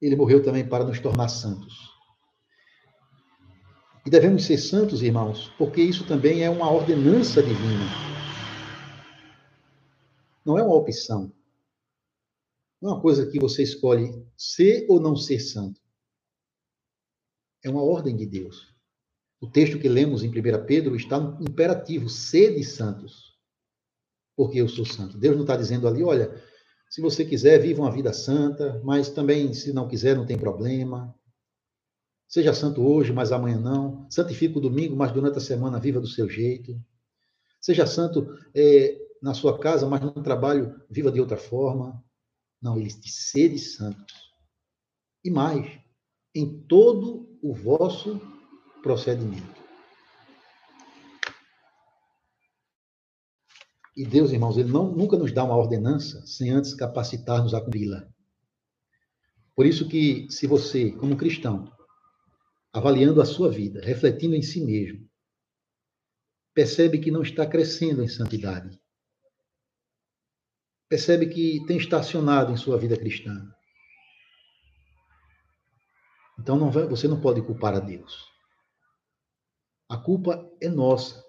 [0.00, 1.92] Ele morreu também para nos tornar santos.
[4.04, 7.84] E devemos ser santos, irmãos, porque isso também é uma ordenança divina.
[10.44, 11.32] Não é uma opção.
[12.80, 15.80] Não é uma coisa que você escolhe ser ou não ser santo.
[17.64, 18.71] É uma ordem de Deus.
[19.42, 20.32] O texto que lemos em 1
[20.64, 23.34] Pedro está no imperativo: sede santos,
[24.36, 25.18] porque eu sou santo.
[25.18, 26.40] Deus não está dizendo ali, olha,
[26.88, 31.12] se você quiser, viva uma vida santa, mas também, se não quiser, não tem problema.
[32.28, 34.08] Seja santo hoje, mas amanhã não.
[34.08, 36.80] Santifique o domingo, mas durante a semana viva do seu jeito.
[37.60, 42.02] Seja santo é, na sua casa, mas no trabalho viva de outra forma.
[42.60, 44.14] Não, ele diz sede santos.
[45.24, 45.66] E mais,
[46.32, 48.20] em todo o vosso
[48.82, 49.62] procedimento.
[53.96, 58.08] E Deus, irmãos, ele não, nunca nos dá uma ordenança sem antes capacitar-nos a cumpri-la.
[59.54, 61.70] Por isso que, se você, como cristão,
[62.72, 65.06] avaliando a sua vida, refletindo em si mesmo,
[66.54, 68.80] percebe que não está crescendo em santidade,
[70.88, 73.46] percebe que tem estacionado em sua vida cristã,
[76.38, 78.31] então não vai, você não pode culpar a Deus.
[79.92, 81.22] A culpa é nossa.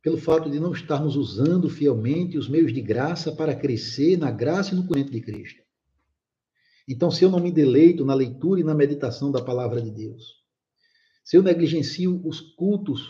[0.00, 4.72] Pelo fato de não estarmos usando fielmente os meios de graça para crescer na graça
[4.72, 5.60] e no conhecimento de Cristo.
[6.88, 10.36] Então, se eu não me deleito na leitura e na meditação da palavra de Deus,
[11.24, 13.02] se eu negligencio os cultos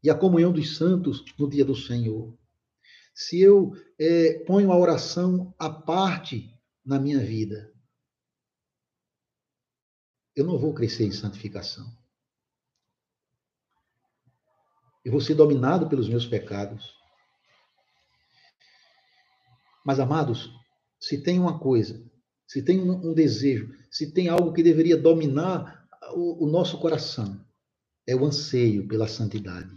[0.00, 2.38] e a comunhão dos santos no dia do Senhor,
[3.12, 7.74] se eu é, ponho a oração à parte na minha vida,
[10.36, 11.99] eu não vou crescer em santificação.
[15.04, 16.94] Eu vou ser dominado pelos meus pecados.
[19.84, 20.50] Mas, amados,
[21.00, 22.04] se tem uma coisa,
[22.46, 27.44] se tem um, desejo, se tem algo que deveria dominar o, o nosso coração,
[28.06, 29.70] é o anseio pela santidade.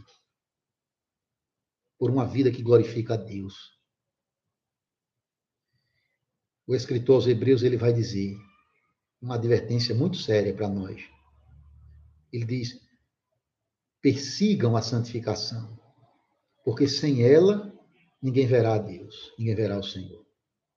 [1.97, 3.71] Por uma vida que glorifica a Deus.
[6.67, 8.35] O escritor aos Hebreus ele vai dizer
[9.21, 11.01] uma advertência muito séria para nós.
[12.31, 12.81] Ele diz:
[14.03, 15.79] persigam a santificação,
[16.65, 17.73] porque sem ela
[18.21, 20.25] ninguém verá a Deus, ninguém verá o Senhor.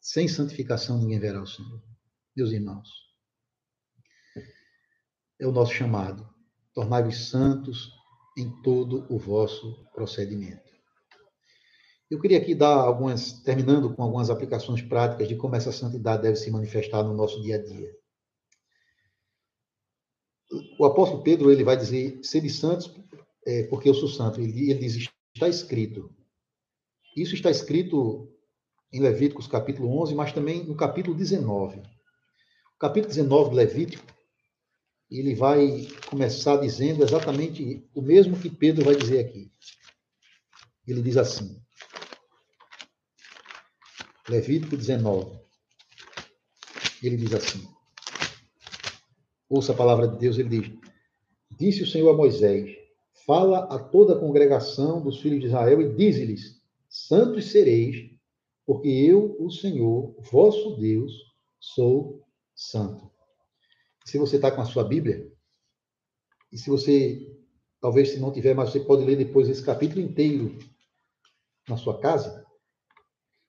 [0.01, 1.83] Sem santificação ninguém verá o Senhor.
[2.37, 2.89] Meus irmãos,
[5.41, 6.33] é o nosso chamado.
[6.73, 7.91] Tornai-vos santos
[8.39, 10.71] em todo o vosso procedimento.
[12.09, 16.37] Eu queria aqui dar algumas, terminando com algumas aplicações práticas de como essa santidade deve
[16.37, 17.93] se manifestar no nosso dia a dia.
[20.79, 22.87] O apóstolo Pedro ele vai dizer: sede santos
[23.47, 24.41] é, porque eu sou santo.
[24.41, 26.15] Ele, ele diz, está escrito.
[27.17, 28.29] Isso está escrito
[28.93, 31.79] em Levíticos capítulo 11, mas também no capítulo 19.
[31.79, 34.05] O capítulo 19 de Levítico,
[35.11, 39.51] ele vai começar dizendo exatamente o mesmo que Pedro vai dizer aqui.
[40.87, 41.61] Ele diz assim,
[44.29, 45.39] Levítico 19.
[47.03, 47.67] Ele diz assim:
[49.49, 50.73] Ouça a palavra de Deus, ele diz:
[51.59, 52.86] Disse o Senhor a Moisés:
[53.27, 58.11] fala a toda a congregação dos filhos de Israel e diz-lhes: Santos sereis,
[58.65, 61.13] porque eu, o Senhor, vosso Deus,
[61.59, 62.25] sou
[62.55, 63.11] santo.
[64.05, 65.31] Se você está com a sua Bíblia,
[66.53, 67.37] e se você,
[67.81, 70.57] talvez se não tiver, mas você pode ler depois esse capítulo inteiro
[71.69, 72.47] na sua casa,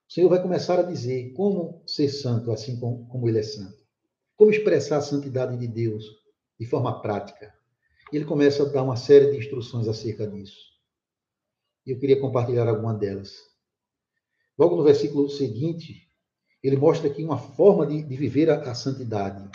[0.09, 3.77] o Senhor vai começar a dizer como ser santo, assim como, como Ele é santo.
[4.35, 6.05] Como expressar a santidade de Deus
[6.59, 7.53] de forma prática.
[8.11, 10.57] Ele começa a dar uma série de instruções acerca disso.
[11.85, 13.35] E eu queria compartilhar alguma delas.
[14.57, 16.09] Logo no versículo seguinte,
[16.63, 19.49] ele mostra aqui uma forma de, de viver a, a santidade.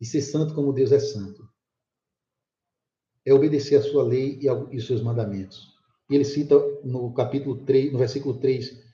[0.00, 1.48] E ser santo como Deus é santo.
[3.24, 5.74] É obedecer a sua lei e, a, e os seus mandamentos.
[6.08, 8.84] E ele cita no capítulo 3, no versículo 3,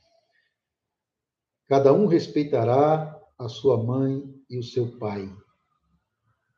[1.66, 5.30] cada um respeitará a sua mãe e o seu pai.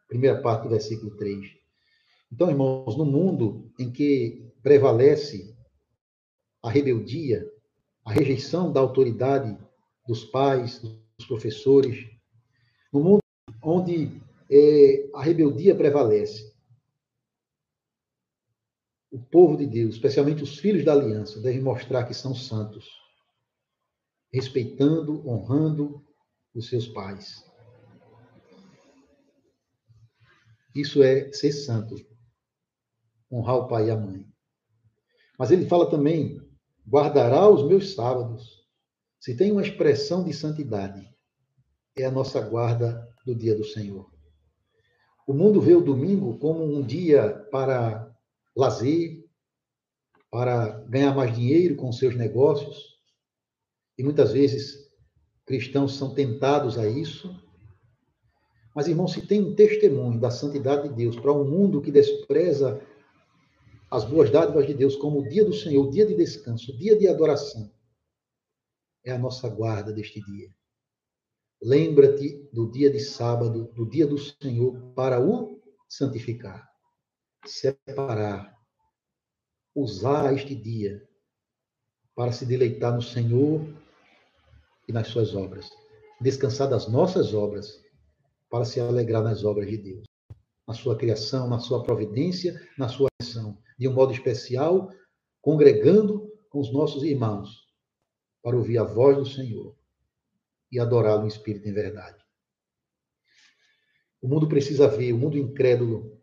[0.09, 1.59] Primeira parte do versículo 3.
[2.32, 5.56] Então, irmãos, no mundo em que prevalece
[6.62, 7.46] a rebeldia,
[8.04, 9.56] a rejeição da autoridade
[10.06, 12.06] dos pais, dos professores,
[12.92, 13.22] no mundo
[13.62, 16.52] onde é, a rebeldia prevalece,
[19.11, 22.86] o povo de Deus, especialmente os filhos da aliança, devem mostrar que são santos,
[24.32, 26.04] respeitando, honrando
[26.54, 27.47] os seus pais.
[30.78, 31.96] Isso é ser santo,
[33.32, 34.24] honrar o pai e a mãe.
[35.36, 36.40] Mas ele fala também:
[36.86, 38.64] guardará os meus sábados.
[39.18, 41.04] Se tem uma expressão de santidade,
[41.96, 44.08] é a nossa guarda do dia do Senhor.
[45.26, 48.08] O mundo vê o domingo como um dia para
[48.56, 49.24] lazer,
[50.30, 53.00] para ganhar mais dinheiro com seus negócios.
[53.98, 54.88] E muitas vezes
[55.44, 57.47] cristãos são tentados a isso.
[58.78, 62.80] Mas, irmão, se tem um testemunho da santidade de Deus para um mundo que despreza
[63.90, 66.76] as boas dádivas de Deus como o dia do Senhor, o dia de descanso, o
[66.76, 67.68] dia de adoração,
[69.04, 70.48] é a nossa guarda deste dia.
[71.60, 76.64] Lembra-te do dia de sábado, do dia do Senhor, para o santificar
[77.44, 78.56] separar,
[79.74, 81.04] usar este dia
[82.14, 83.60] para se deleitar no Senhor
[84.86, 85.68] e nas suas obras,
[86.20, 87.88] descansar das nossas obras
[88.51, 90.05] para se alegrar nas obras de Deus,
[90.66, 94.90] na sua criação, na sua providência, na sua ação, de um modo especial,
[95.40, 97.66] congregando com os nossos irmãos
[98.42, 99.76] para ouvir a voz do Senhor
[100.70, 102.18] e adorá-lo em espírito e em verdade.
[104.20, 106.18] O mundo precisa ver, o mundo incrédulo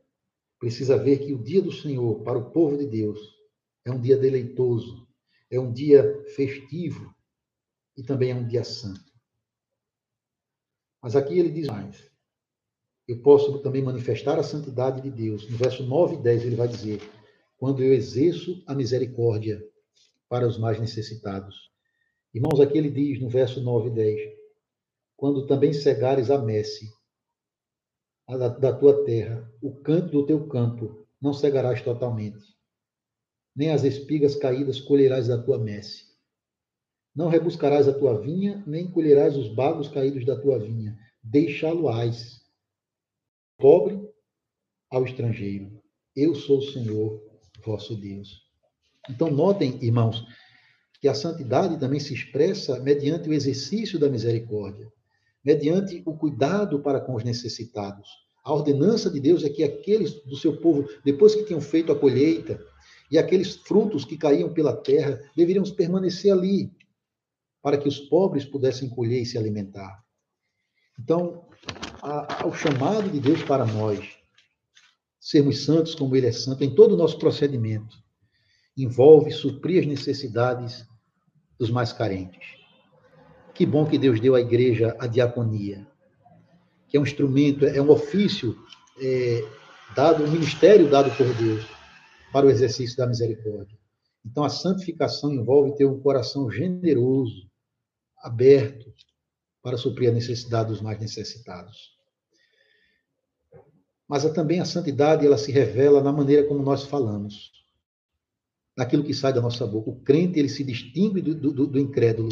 [0.59, 3.19] precisa ver que o dia do Senhor para o povo de Deus
[3.83, 5.07] é um dia deleitoso,
[5.49, 7.15] é um dia festivo
[7.95, 9.13] e também é um dia santo.
[11.01, 12.14] Mas aqui ele diz mais.
[13.07, 15.49] Eu posso também manifestar a santidade de Deus.
[15.49, 17.01] No verso 9 e 10 ele vai dizer:
[17.57, 19.63] quando eu exerço a misericórdia
[20.27, 21.71] para os mais necessitados.
[22.33, 24.35] Irmãos, aqui ele diz no verso 9 e 10:
[25.15, 26.91] quando também cegares a messe
[28.27, 32.43] da, da tua terra, o canto do teu campo, não cegarás totalmente.
[33.55, 36.05] Nem as espigas caídas colherás da tua messe.
[37.15, 40.97] Não rebuscarás a tua vinha, nem colherás os bagos caídos da tua vinha.
[41.23, 42.44] Deixá-lo-ás,
[43.57, 43.99] pobre
[44.89, 45.81] ao estrangeiro.
[46.15, 47.21] Eu sou o Senhor,
[47.65, 48.43] vosso Deus.
[49.09, 50.25] Então, notem, irmãos,
[50.99, 54.91] que a santidade também se expressa mediante o exercício da misericórdia
[55.45, 58.09] mediante o cuidado para com os necessitados.
[58.43, 61.99] A ordenança de Deus é que aqueles do seu povo, depois que tinham feito a
[61.99, 62.59] colheita,
[63.11, 66.71] e aqueles frutos que caíam pela terra, deveriam permanecer ali,
[67.61, 70.03] para que os pobres pudessem colher e se alimentar.
[70.99, 71.47] Então,
[72.45, 74.07] o chamado de Deus para nós,
[75.19, 77.97] sermos santos como Ele é santo, em todo o nosso procedimento,
[78.77, 80.85] envolve suprir as necessidades
[81.57, 82.45] dos mais carentes.
[83.53, 85.87] Que bom que Deus deu à igreja a diaconia,
[86.87, 88.55] que é um instrumento, é um ofício
[89.01, 89.47] é,
[89.95, 91.65] dado, um ministério dado por Deus
[92.31, 93.77] para o exercício da misericórdia.
[94.25, 97.49] Então, a santificação envolve ter um coração generoso,
[98.21, 98.93] aberto,
[99.61, 101.94] para suprir a necessidade dos mais necessitados.
[104.07, 107.51] Mas também a santidade, ela se revela na maneira como nós falamos,
[108.77, 109.89] naquilo que sai da nossa boca.
[109.89, 112.29] O crente, ele se distingue do, do, do incrédulo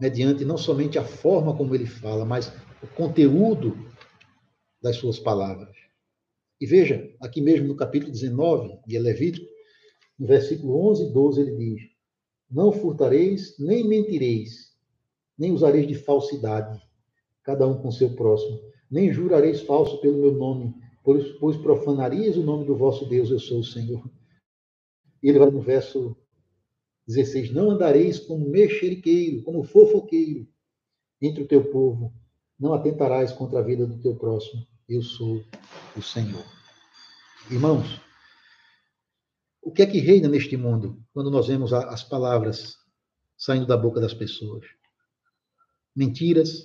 [0.00, 2.50] mediante não somente a forma como ele fala, mas
[2.82, 3.76] o conteúdo
[4.82, 5.76] das suas palavras.
[6.58, 9.46] E veja, aqui mesmo no capítulo 19 de Levítico,
[10.18, 11.82] no versículo 11 e 12, ele diz:
[12.50, 14.74] Não furtareis, nem mentireis,
[15.38, 16.80] nem usareis de falsidade,
[17.42, 18.60] cada um com seu próximo,
[18.90, 20.74] nem jurareis falso pelo meu nome,
[21.04, 24.10] pois, pois profanarias o nome do vosso Deus, eu sou o Senhor.
[25.22, 26.16] E ele vai no verso
[27.06, 30.48] 16: Não andareis como mexeriqueiro, como fofoqueiro
[31.20, 32.12] entre o teu povo.
[32.58, 34.66] Não atentarás contra a vida do teu próximo.
[34.88, 35.42] Eu sou
[35.96, 36.44] o Senhor.
[37.50, 38.00] Irmãos,
[39.62, 42.76] o que é que reina neste mundo quando nós vemos as palavras
[43.36, 44.64] saindo da boca das pessoas?
[45.94, 46.62] Mentiras,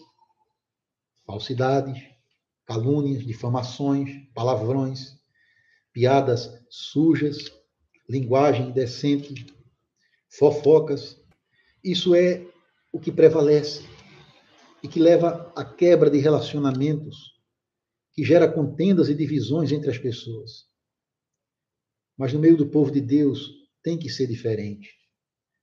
[1.26, 2.15] falsidades,
[2.66, 5.18] calúnias, difamações, palavrões,
[5.94, 7.52] piadas sujas,
[8.10, 9.46] linguagem indecente,
[10.38, 11.22] fofocas.
[11.84, 12.46] Isso é
[12.92, 13.84] o que prevalece
[14.84, 17.34] e que leva à quebra de relacionamentos,
[18.14, 20.66] que gera contendas e divisões entre as pessoas.
[22.18, 23.50] Mas no meio do povo de Deus
[23.84, 24.90] tem que ser diferente.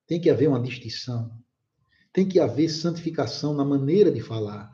[0.06, 1.30] Tem que haver uma distinção.
[2.12, 4.70] Tem que haver santificação na maneira de falar.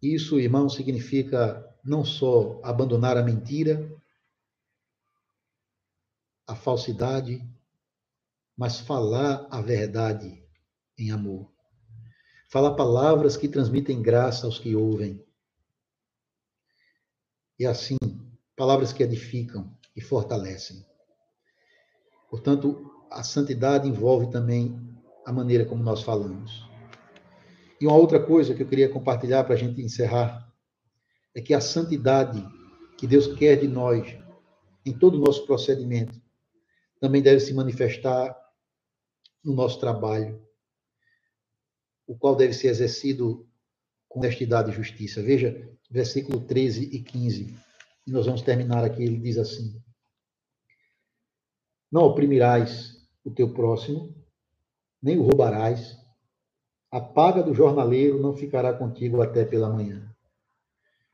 [0.00, 3.90] Isso, irmão, significa não só abandonar a mentira,
[6.46, 7.42] a falsidade,
[8.56, 10.42] mas falar a verdade
[10.96, 11.50] em amor.
[12.48, 15.24] Falar palavras que transmitem graça aos que ouvem.
[17.58, 17.96] E assim,
[18.56, 20.86] palavras que edificam e fortalecem.
[22.30, 24.78] Portanto, a santidade envolve também
[25.26, 26.67] a maneira como nós falamos.
[27.80, 30.52] E uma outra coisa que eu queria compartilhar para a gente encerrar
[31.34, 32.44] é que a santidade
[32.96, 34.18] que Deus quer de nós
[34.84, 36.20] em todo o nosso procedimento
[37.00, 38.36] também deve se manifestar
[39.44, 40.42] no nosso trabalho,
[42.06, 43.48] o qual deve ser exercido
[44.08, 45.22] com honestidade e justiça.
[45.22, 47.54] Veja, versículo 13 e 15.
[48.06, 49.02] E nós vamos terminar aqui.
[49.02, 49.80] Ele diz assim:
[51.92, 54.14] Não oprimirás o teu próximo,
[55.02, 55.96] nem o roubarás.
[56.90, 60.08] A paga do jornaleiro não ficará contigo até pela manhã.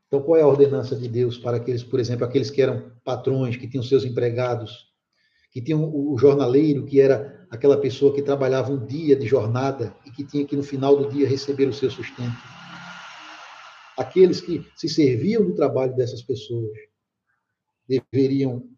[0.07, 3.57] Então, qual é a ordenança de Deus para aqueles, por exemplo, aqueles que eram patrões,
[3.57, 4.93] que tinham seus empregados,
[5.51, 10.11] que tinham o jornaleiro, que era aquela pessoa que trabalhava um dia de jornada e
[10.11, 12.37] que tinha que no final do dia receber o seu sustento.
[13.97, 16.71] Aqueles que se serviam do trabalho dessas pessoas
[17.87, 18.69] deveriam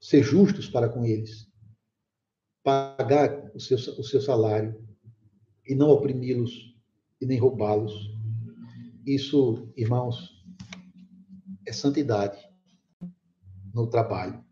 [0.00, 1.48] ser justos para com eles,
[2.62, 4.89] pagar o seu, o seu salário
[5.70, 6.74] e não oprimi-los
[7.20, 8.10] e nem roubá-los.
[9.06, 10.44] Isso, irmãos,
[11.64, 12.36] é santidade
[13.72, 14.44] no trabalho.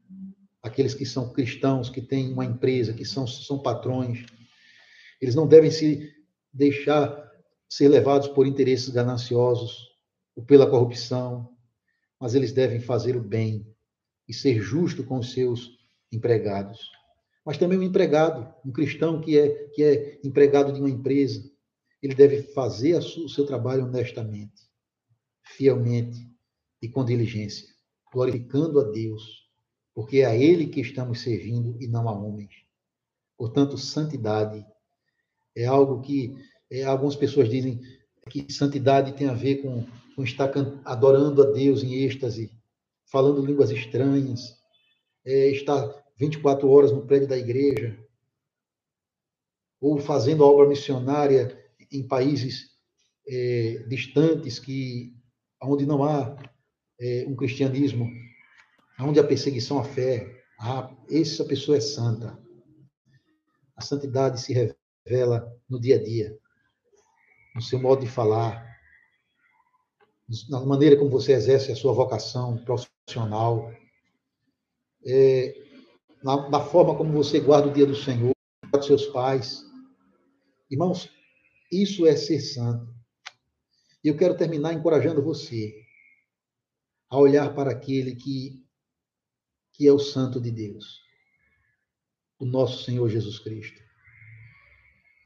[0.62, 4.26] Aqueles que são cristãos, que têm uma empresa, que são, são patrões,
[5.20, 6.08] eles não devem se
[6.52, 7.28] deixar
[7.68, 9.88] ser levados por interesses gananciosos
[10.36, 11.52] ou pela corrupção,
[12.20, 13.66] mas eles devem fazer o bem
[14.28, 15.68] e ser justo com os seus
[16.12, 16.97] empregados.
[17.48, 21.50] Mas também um empregado, um cristão que é, que é empregado de uma empresa,
[22.02, 24.68] ele deve fazer o seu trabalho honestamente,
[25.56, 26.30] fielmente
[26.82, 27.66] e com diligência,
[28.12, 29.48] glorificando a Deus,
[29.94, 32.52] porque é a Ele que estamos servindo e não a homens.
[33.34, 34.62] Portanto, santidade
[35.56, 36.36] é algo que
[36.70, 37.80] é, algumas pessoas dizem
[38.28, 40.52] que santidade tem a ver com, com estar
[40.84, 42.52] adorando a Deus em êxtase,
[43.06, 44.54] falando línguas estranhas,
[45.24, 47.98] é, estar 24 horas no prédio da igreja,
[49.80, 51.56] ou fazendo obra missionária
[51.92, 52.76] em países
[53.26, 55.14] é, distantes que
[55.62, 56.36] onde não há
[57.00, 58.10] é, um cristianismo,
[59.00, 62.36] onde há perseguição à fé, ah, essa pessoa é santa.
[63.76, 66.36] A santidade se revela no dia a dia,
[67.54, 68.66] no seu modo de falar,
[70.48, 73.72] na maneira como você exerce a sua vocação profissional,
[75.06, 75.67] é,
[76.22, 78.32] na, na, forma como você guarda o dia do Senhor,
[78.72, 79.64] dos seus pais.
[80.70, 81.10] Irmãos,
[81.70, 82.92] isso é ser santo.
[84.02, 85.74] E eu quero terminar encorajando você
[87.10, 88.64] a olhar para aquele que,
[89.72, 91.00] que é o santo de Deus,
[92.38, 93.80] o nosso Senhor Jesus Cristo.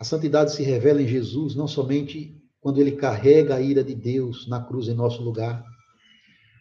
[0.00, 4.48] A santidade se revela em Jesus não somente quando ele carrega a ira de Deus
[4.48, 5.64] na cruz em nosso lugar,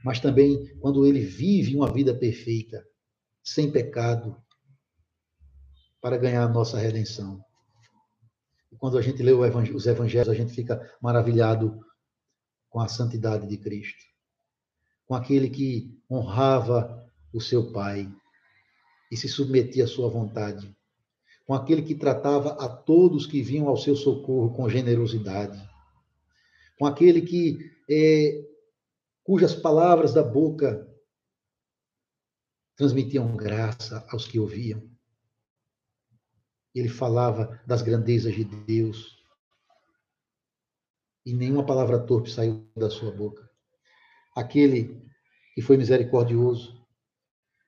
[0.04, 2.84] mas também quando ele vive uma vida perfeita,
[3.44, 4.36] sem pecado,
[6.02, 7.44] para ganhar a nossa redenção.
[8.78, 11.80] Quando a gente lê os evangelhos, a gente fica maravilhado
[12.70, 14.04] com a santidade de Cristo,
[15.06, 18.12] com aquele que honrava o seu Pai
[19.12, 20.76] e se submetia à sua vontade,
[21.46, 25.62] com aquele que tratava a todos que vinham ao seu socorro com generosidade,
[26.80, 28.44] com aquele que é,
[29.24, 30.91] cujas palavras da boca
[32.82, 34.82] transmitiam graça aos que ouviam.
[36.74, 39.24] Ele falava das grandezas de Deus.
[41.24, 43.48] E nenhuma palavra torpe saiu da sua boca.
[44.36, 45.00] Aquele
[45.54, 46.84] que foi misericordioso,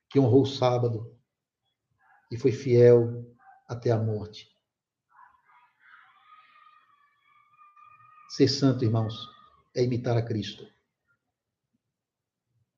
[0.10, 1.16] que honrou o sábado
[2.32, 3.24] e foi fiel
[3.68, 4.50] até a morte.
[8.30, 9.14] Ser santo, irmãos,
[9.76, 10.68] é imitar a Cristo.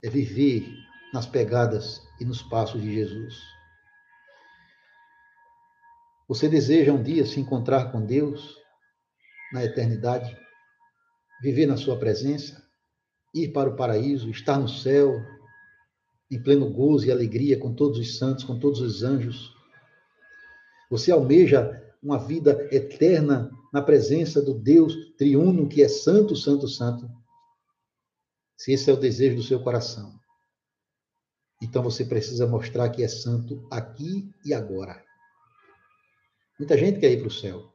[0.04, 0.85] É viver
[1.16, 3.36] nas pegadas e nos passos de Jesus.
[6.28, 8.58] Você deseja um dia se encontrar com Deus
[9.54, 10.38] na eternidade,
[11.42, 12.62] viver na sua presença,
[13.34, 15.24] ir para o paraíso, estar no céu,
[16.30, 19.56] em pleno gozo e alegria com todos os santos, com todos os anjos.
[20.90, 27.10] Você almeja uma vida eterna na presença do Deus triuno que é santo, santo, santo,
[28.58, 30.20] se esse é o desejo do seu coração,
[31.62, 35.04] então você precisa mostrar que é santo aqui e agora.
[36.60, 37.72] Muita gente quer ir para o céu.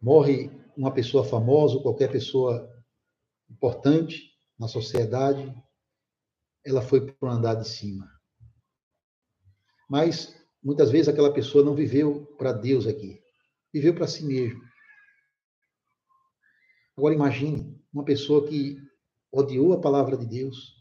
[0.00, 2.70] Morre uma pessoa famosa, qualquer pessoa
[3.48, 5.54] importante na sociedade,
[6.64, 8.08] ela foi para o andar de cima.
[9.88, 13.20] Mas muitas vezes aquela pessoa não viveu para Deus aqui,
[13.72, 14.62] viveu para si mesmo.
[16.96, 18.78] Agora imagine uma pessoa que
[19.30, 20.73] odiou a palavra de Deus,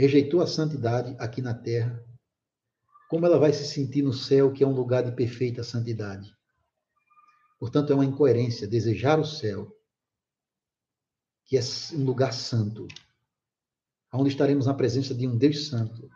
[0.00, 2.02] rejeitou a santidade aqui na terra,
[3.10, 6.34] como ela vai se sentir no céu, que é um lugar de perfeita santidade?
[7.58, 9.70] Portanto, é uma incoerência desejar o céu,
[11.44, 11.60] que é
[11.92, 12.88] um lugar santo,
[14.14, 16.10] onde estaremos na presença de um Deus santo,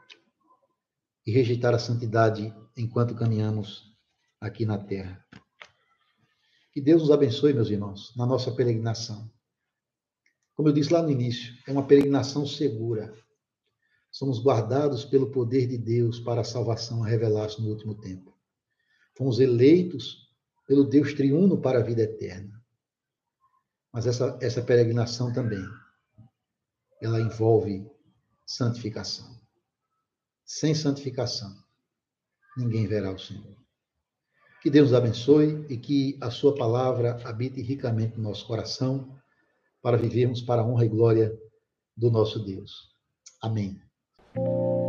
[1.27, 3.95] e rejeitar a santidade enquanto caminhamos
[4.41, 5.23] aqui na terra.
[6.73, 9.31] Que Deus nos abençoe, meus irmãos, na nossa peregrinação.
[10.55, 13.15] Como eu disse lá no início, é uma peregrinação segura.
[14.15, 18.33] Somos guardados pelo poder de Deus para a salvação revelar-se no último tempo.
[19.19, 20.33] Fomos eleitos
[20.69, 22.63] pelo Deus triuno para a vida eterna.
[23.93, 25.65] Mas essa, essa peregrinação também,
[27.03, 27.91] ela envolve
[28.47, 29.37] santificação.
[30.45, 31.53] Sem santificação,
[32.57, 33.57] ninguém verá o Senhor.
[34.63, 39.21] Que Deus abençoe e que a sua palavra habite ricamente no nosso coração
[39.83, 41.37] para vivermos para a honra e glória
[41.97, 42.95] do nosso Deus.
[43.43, 43.84] Amém.
[44.35, 44.84] Thank you.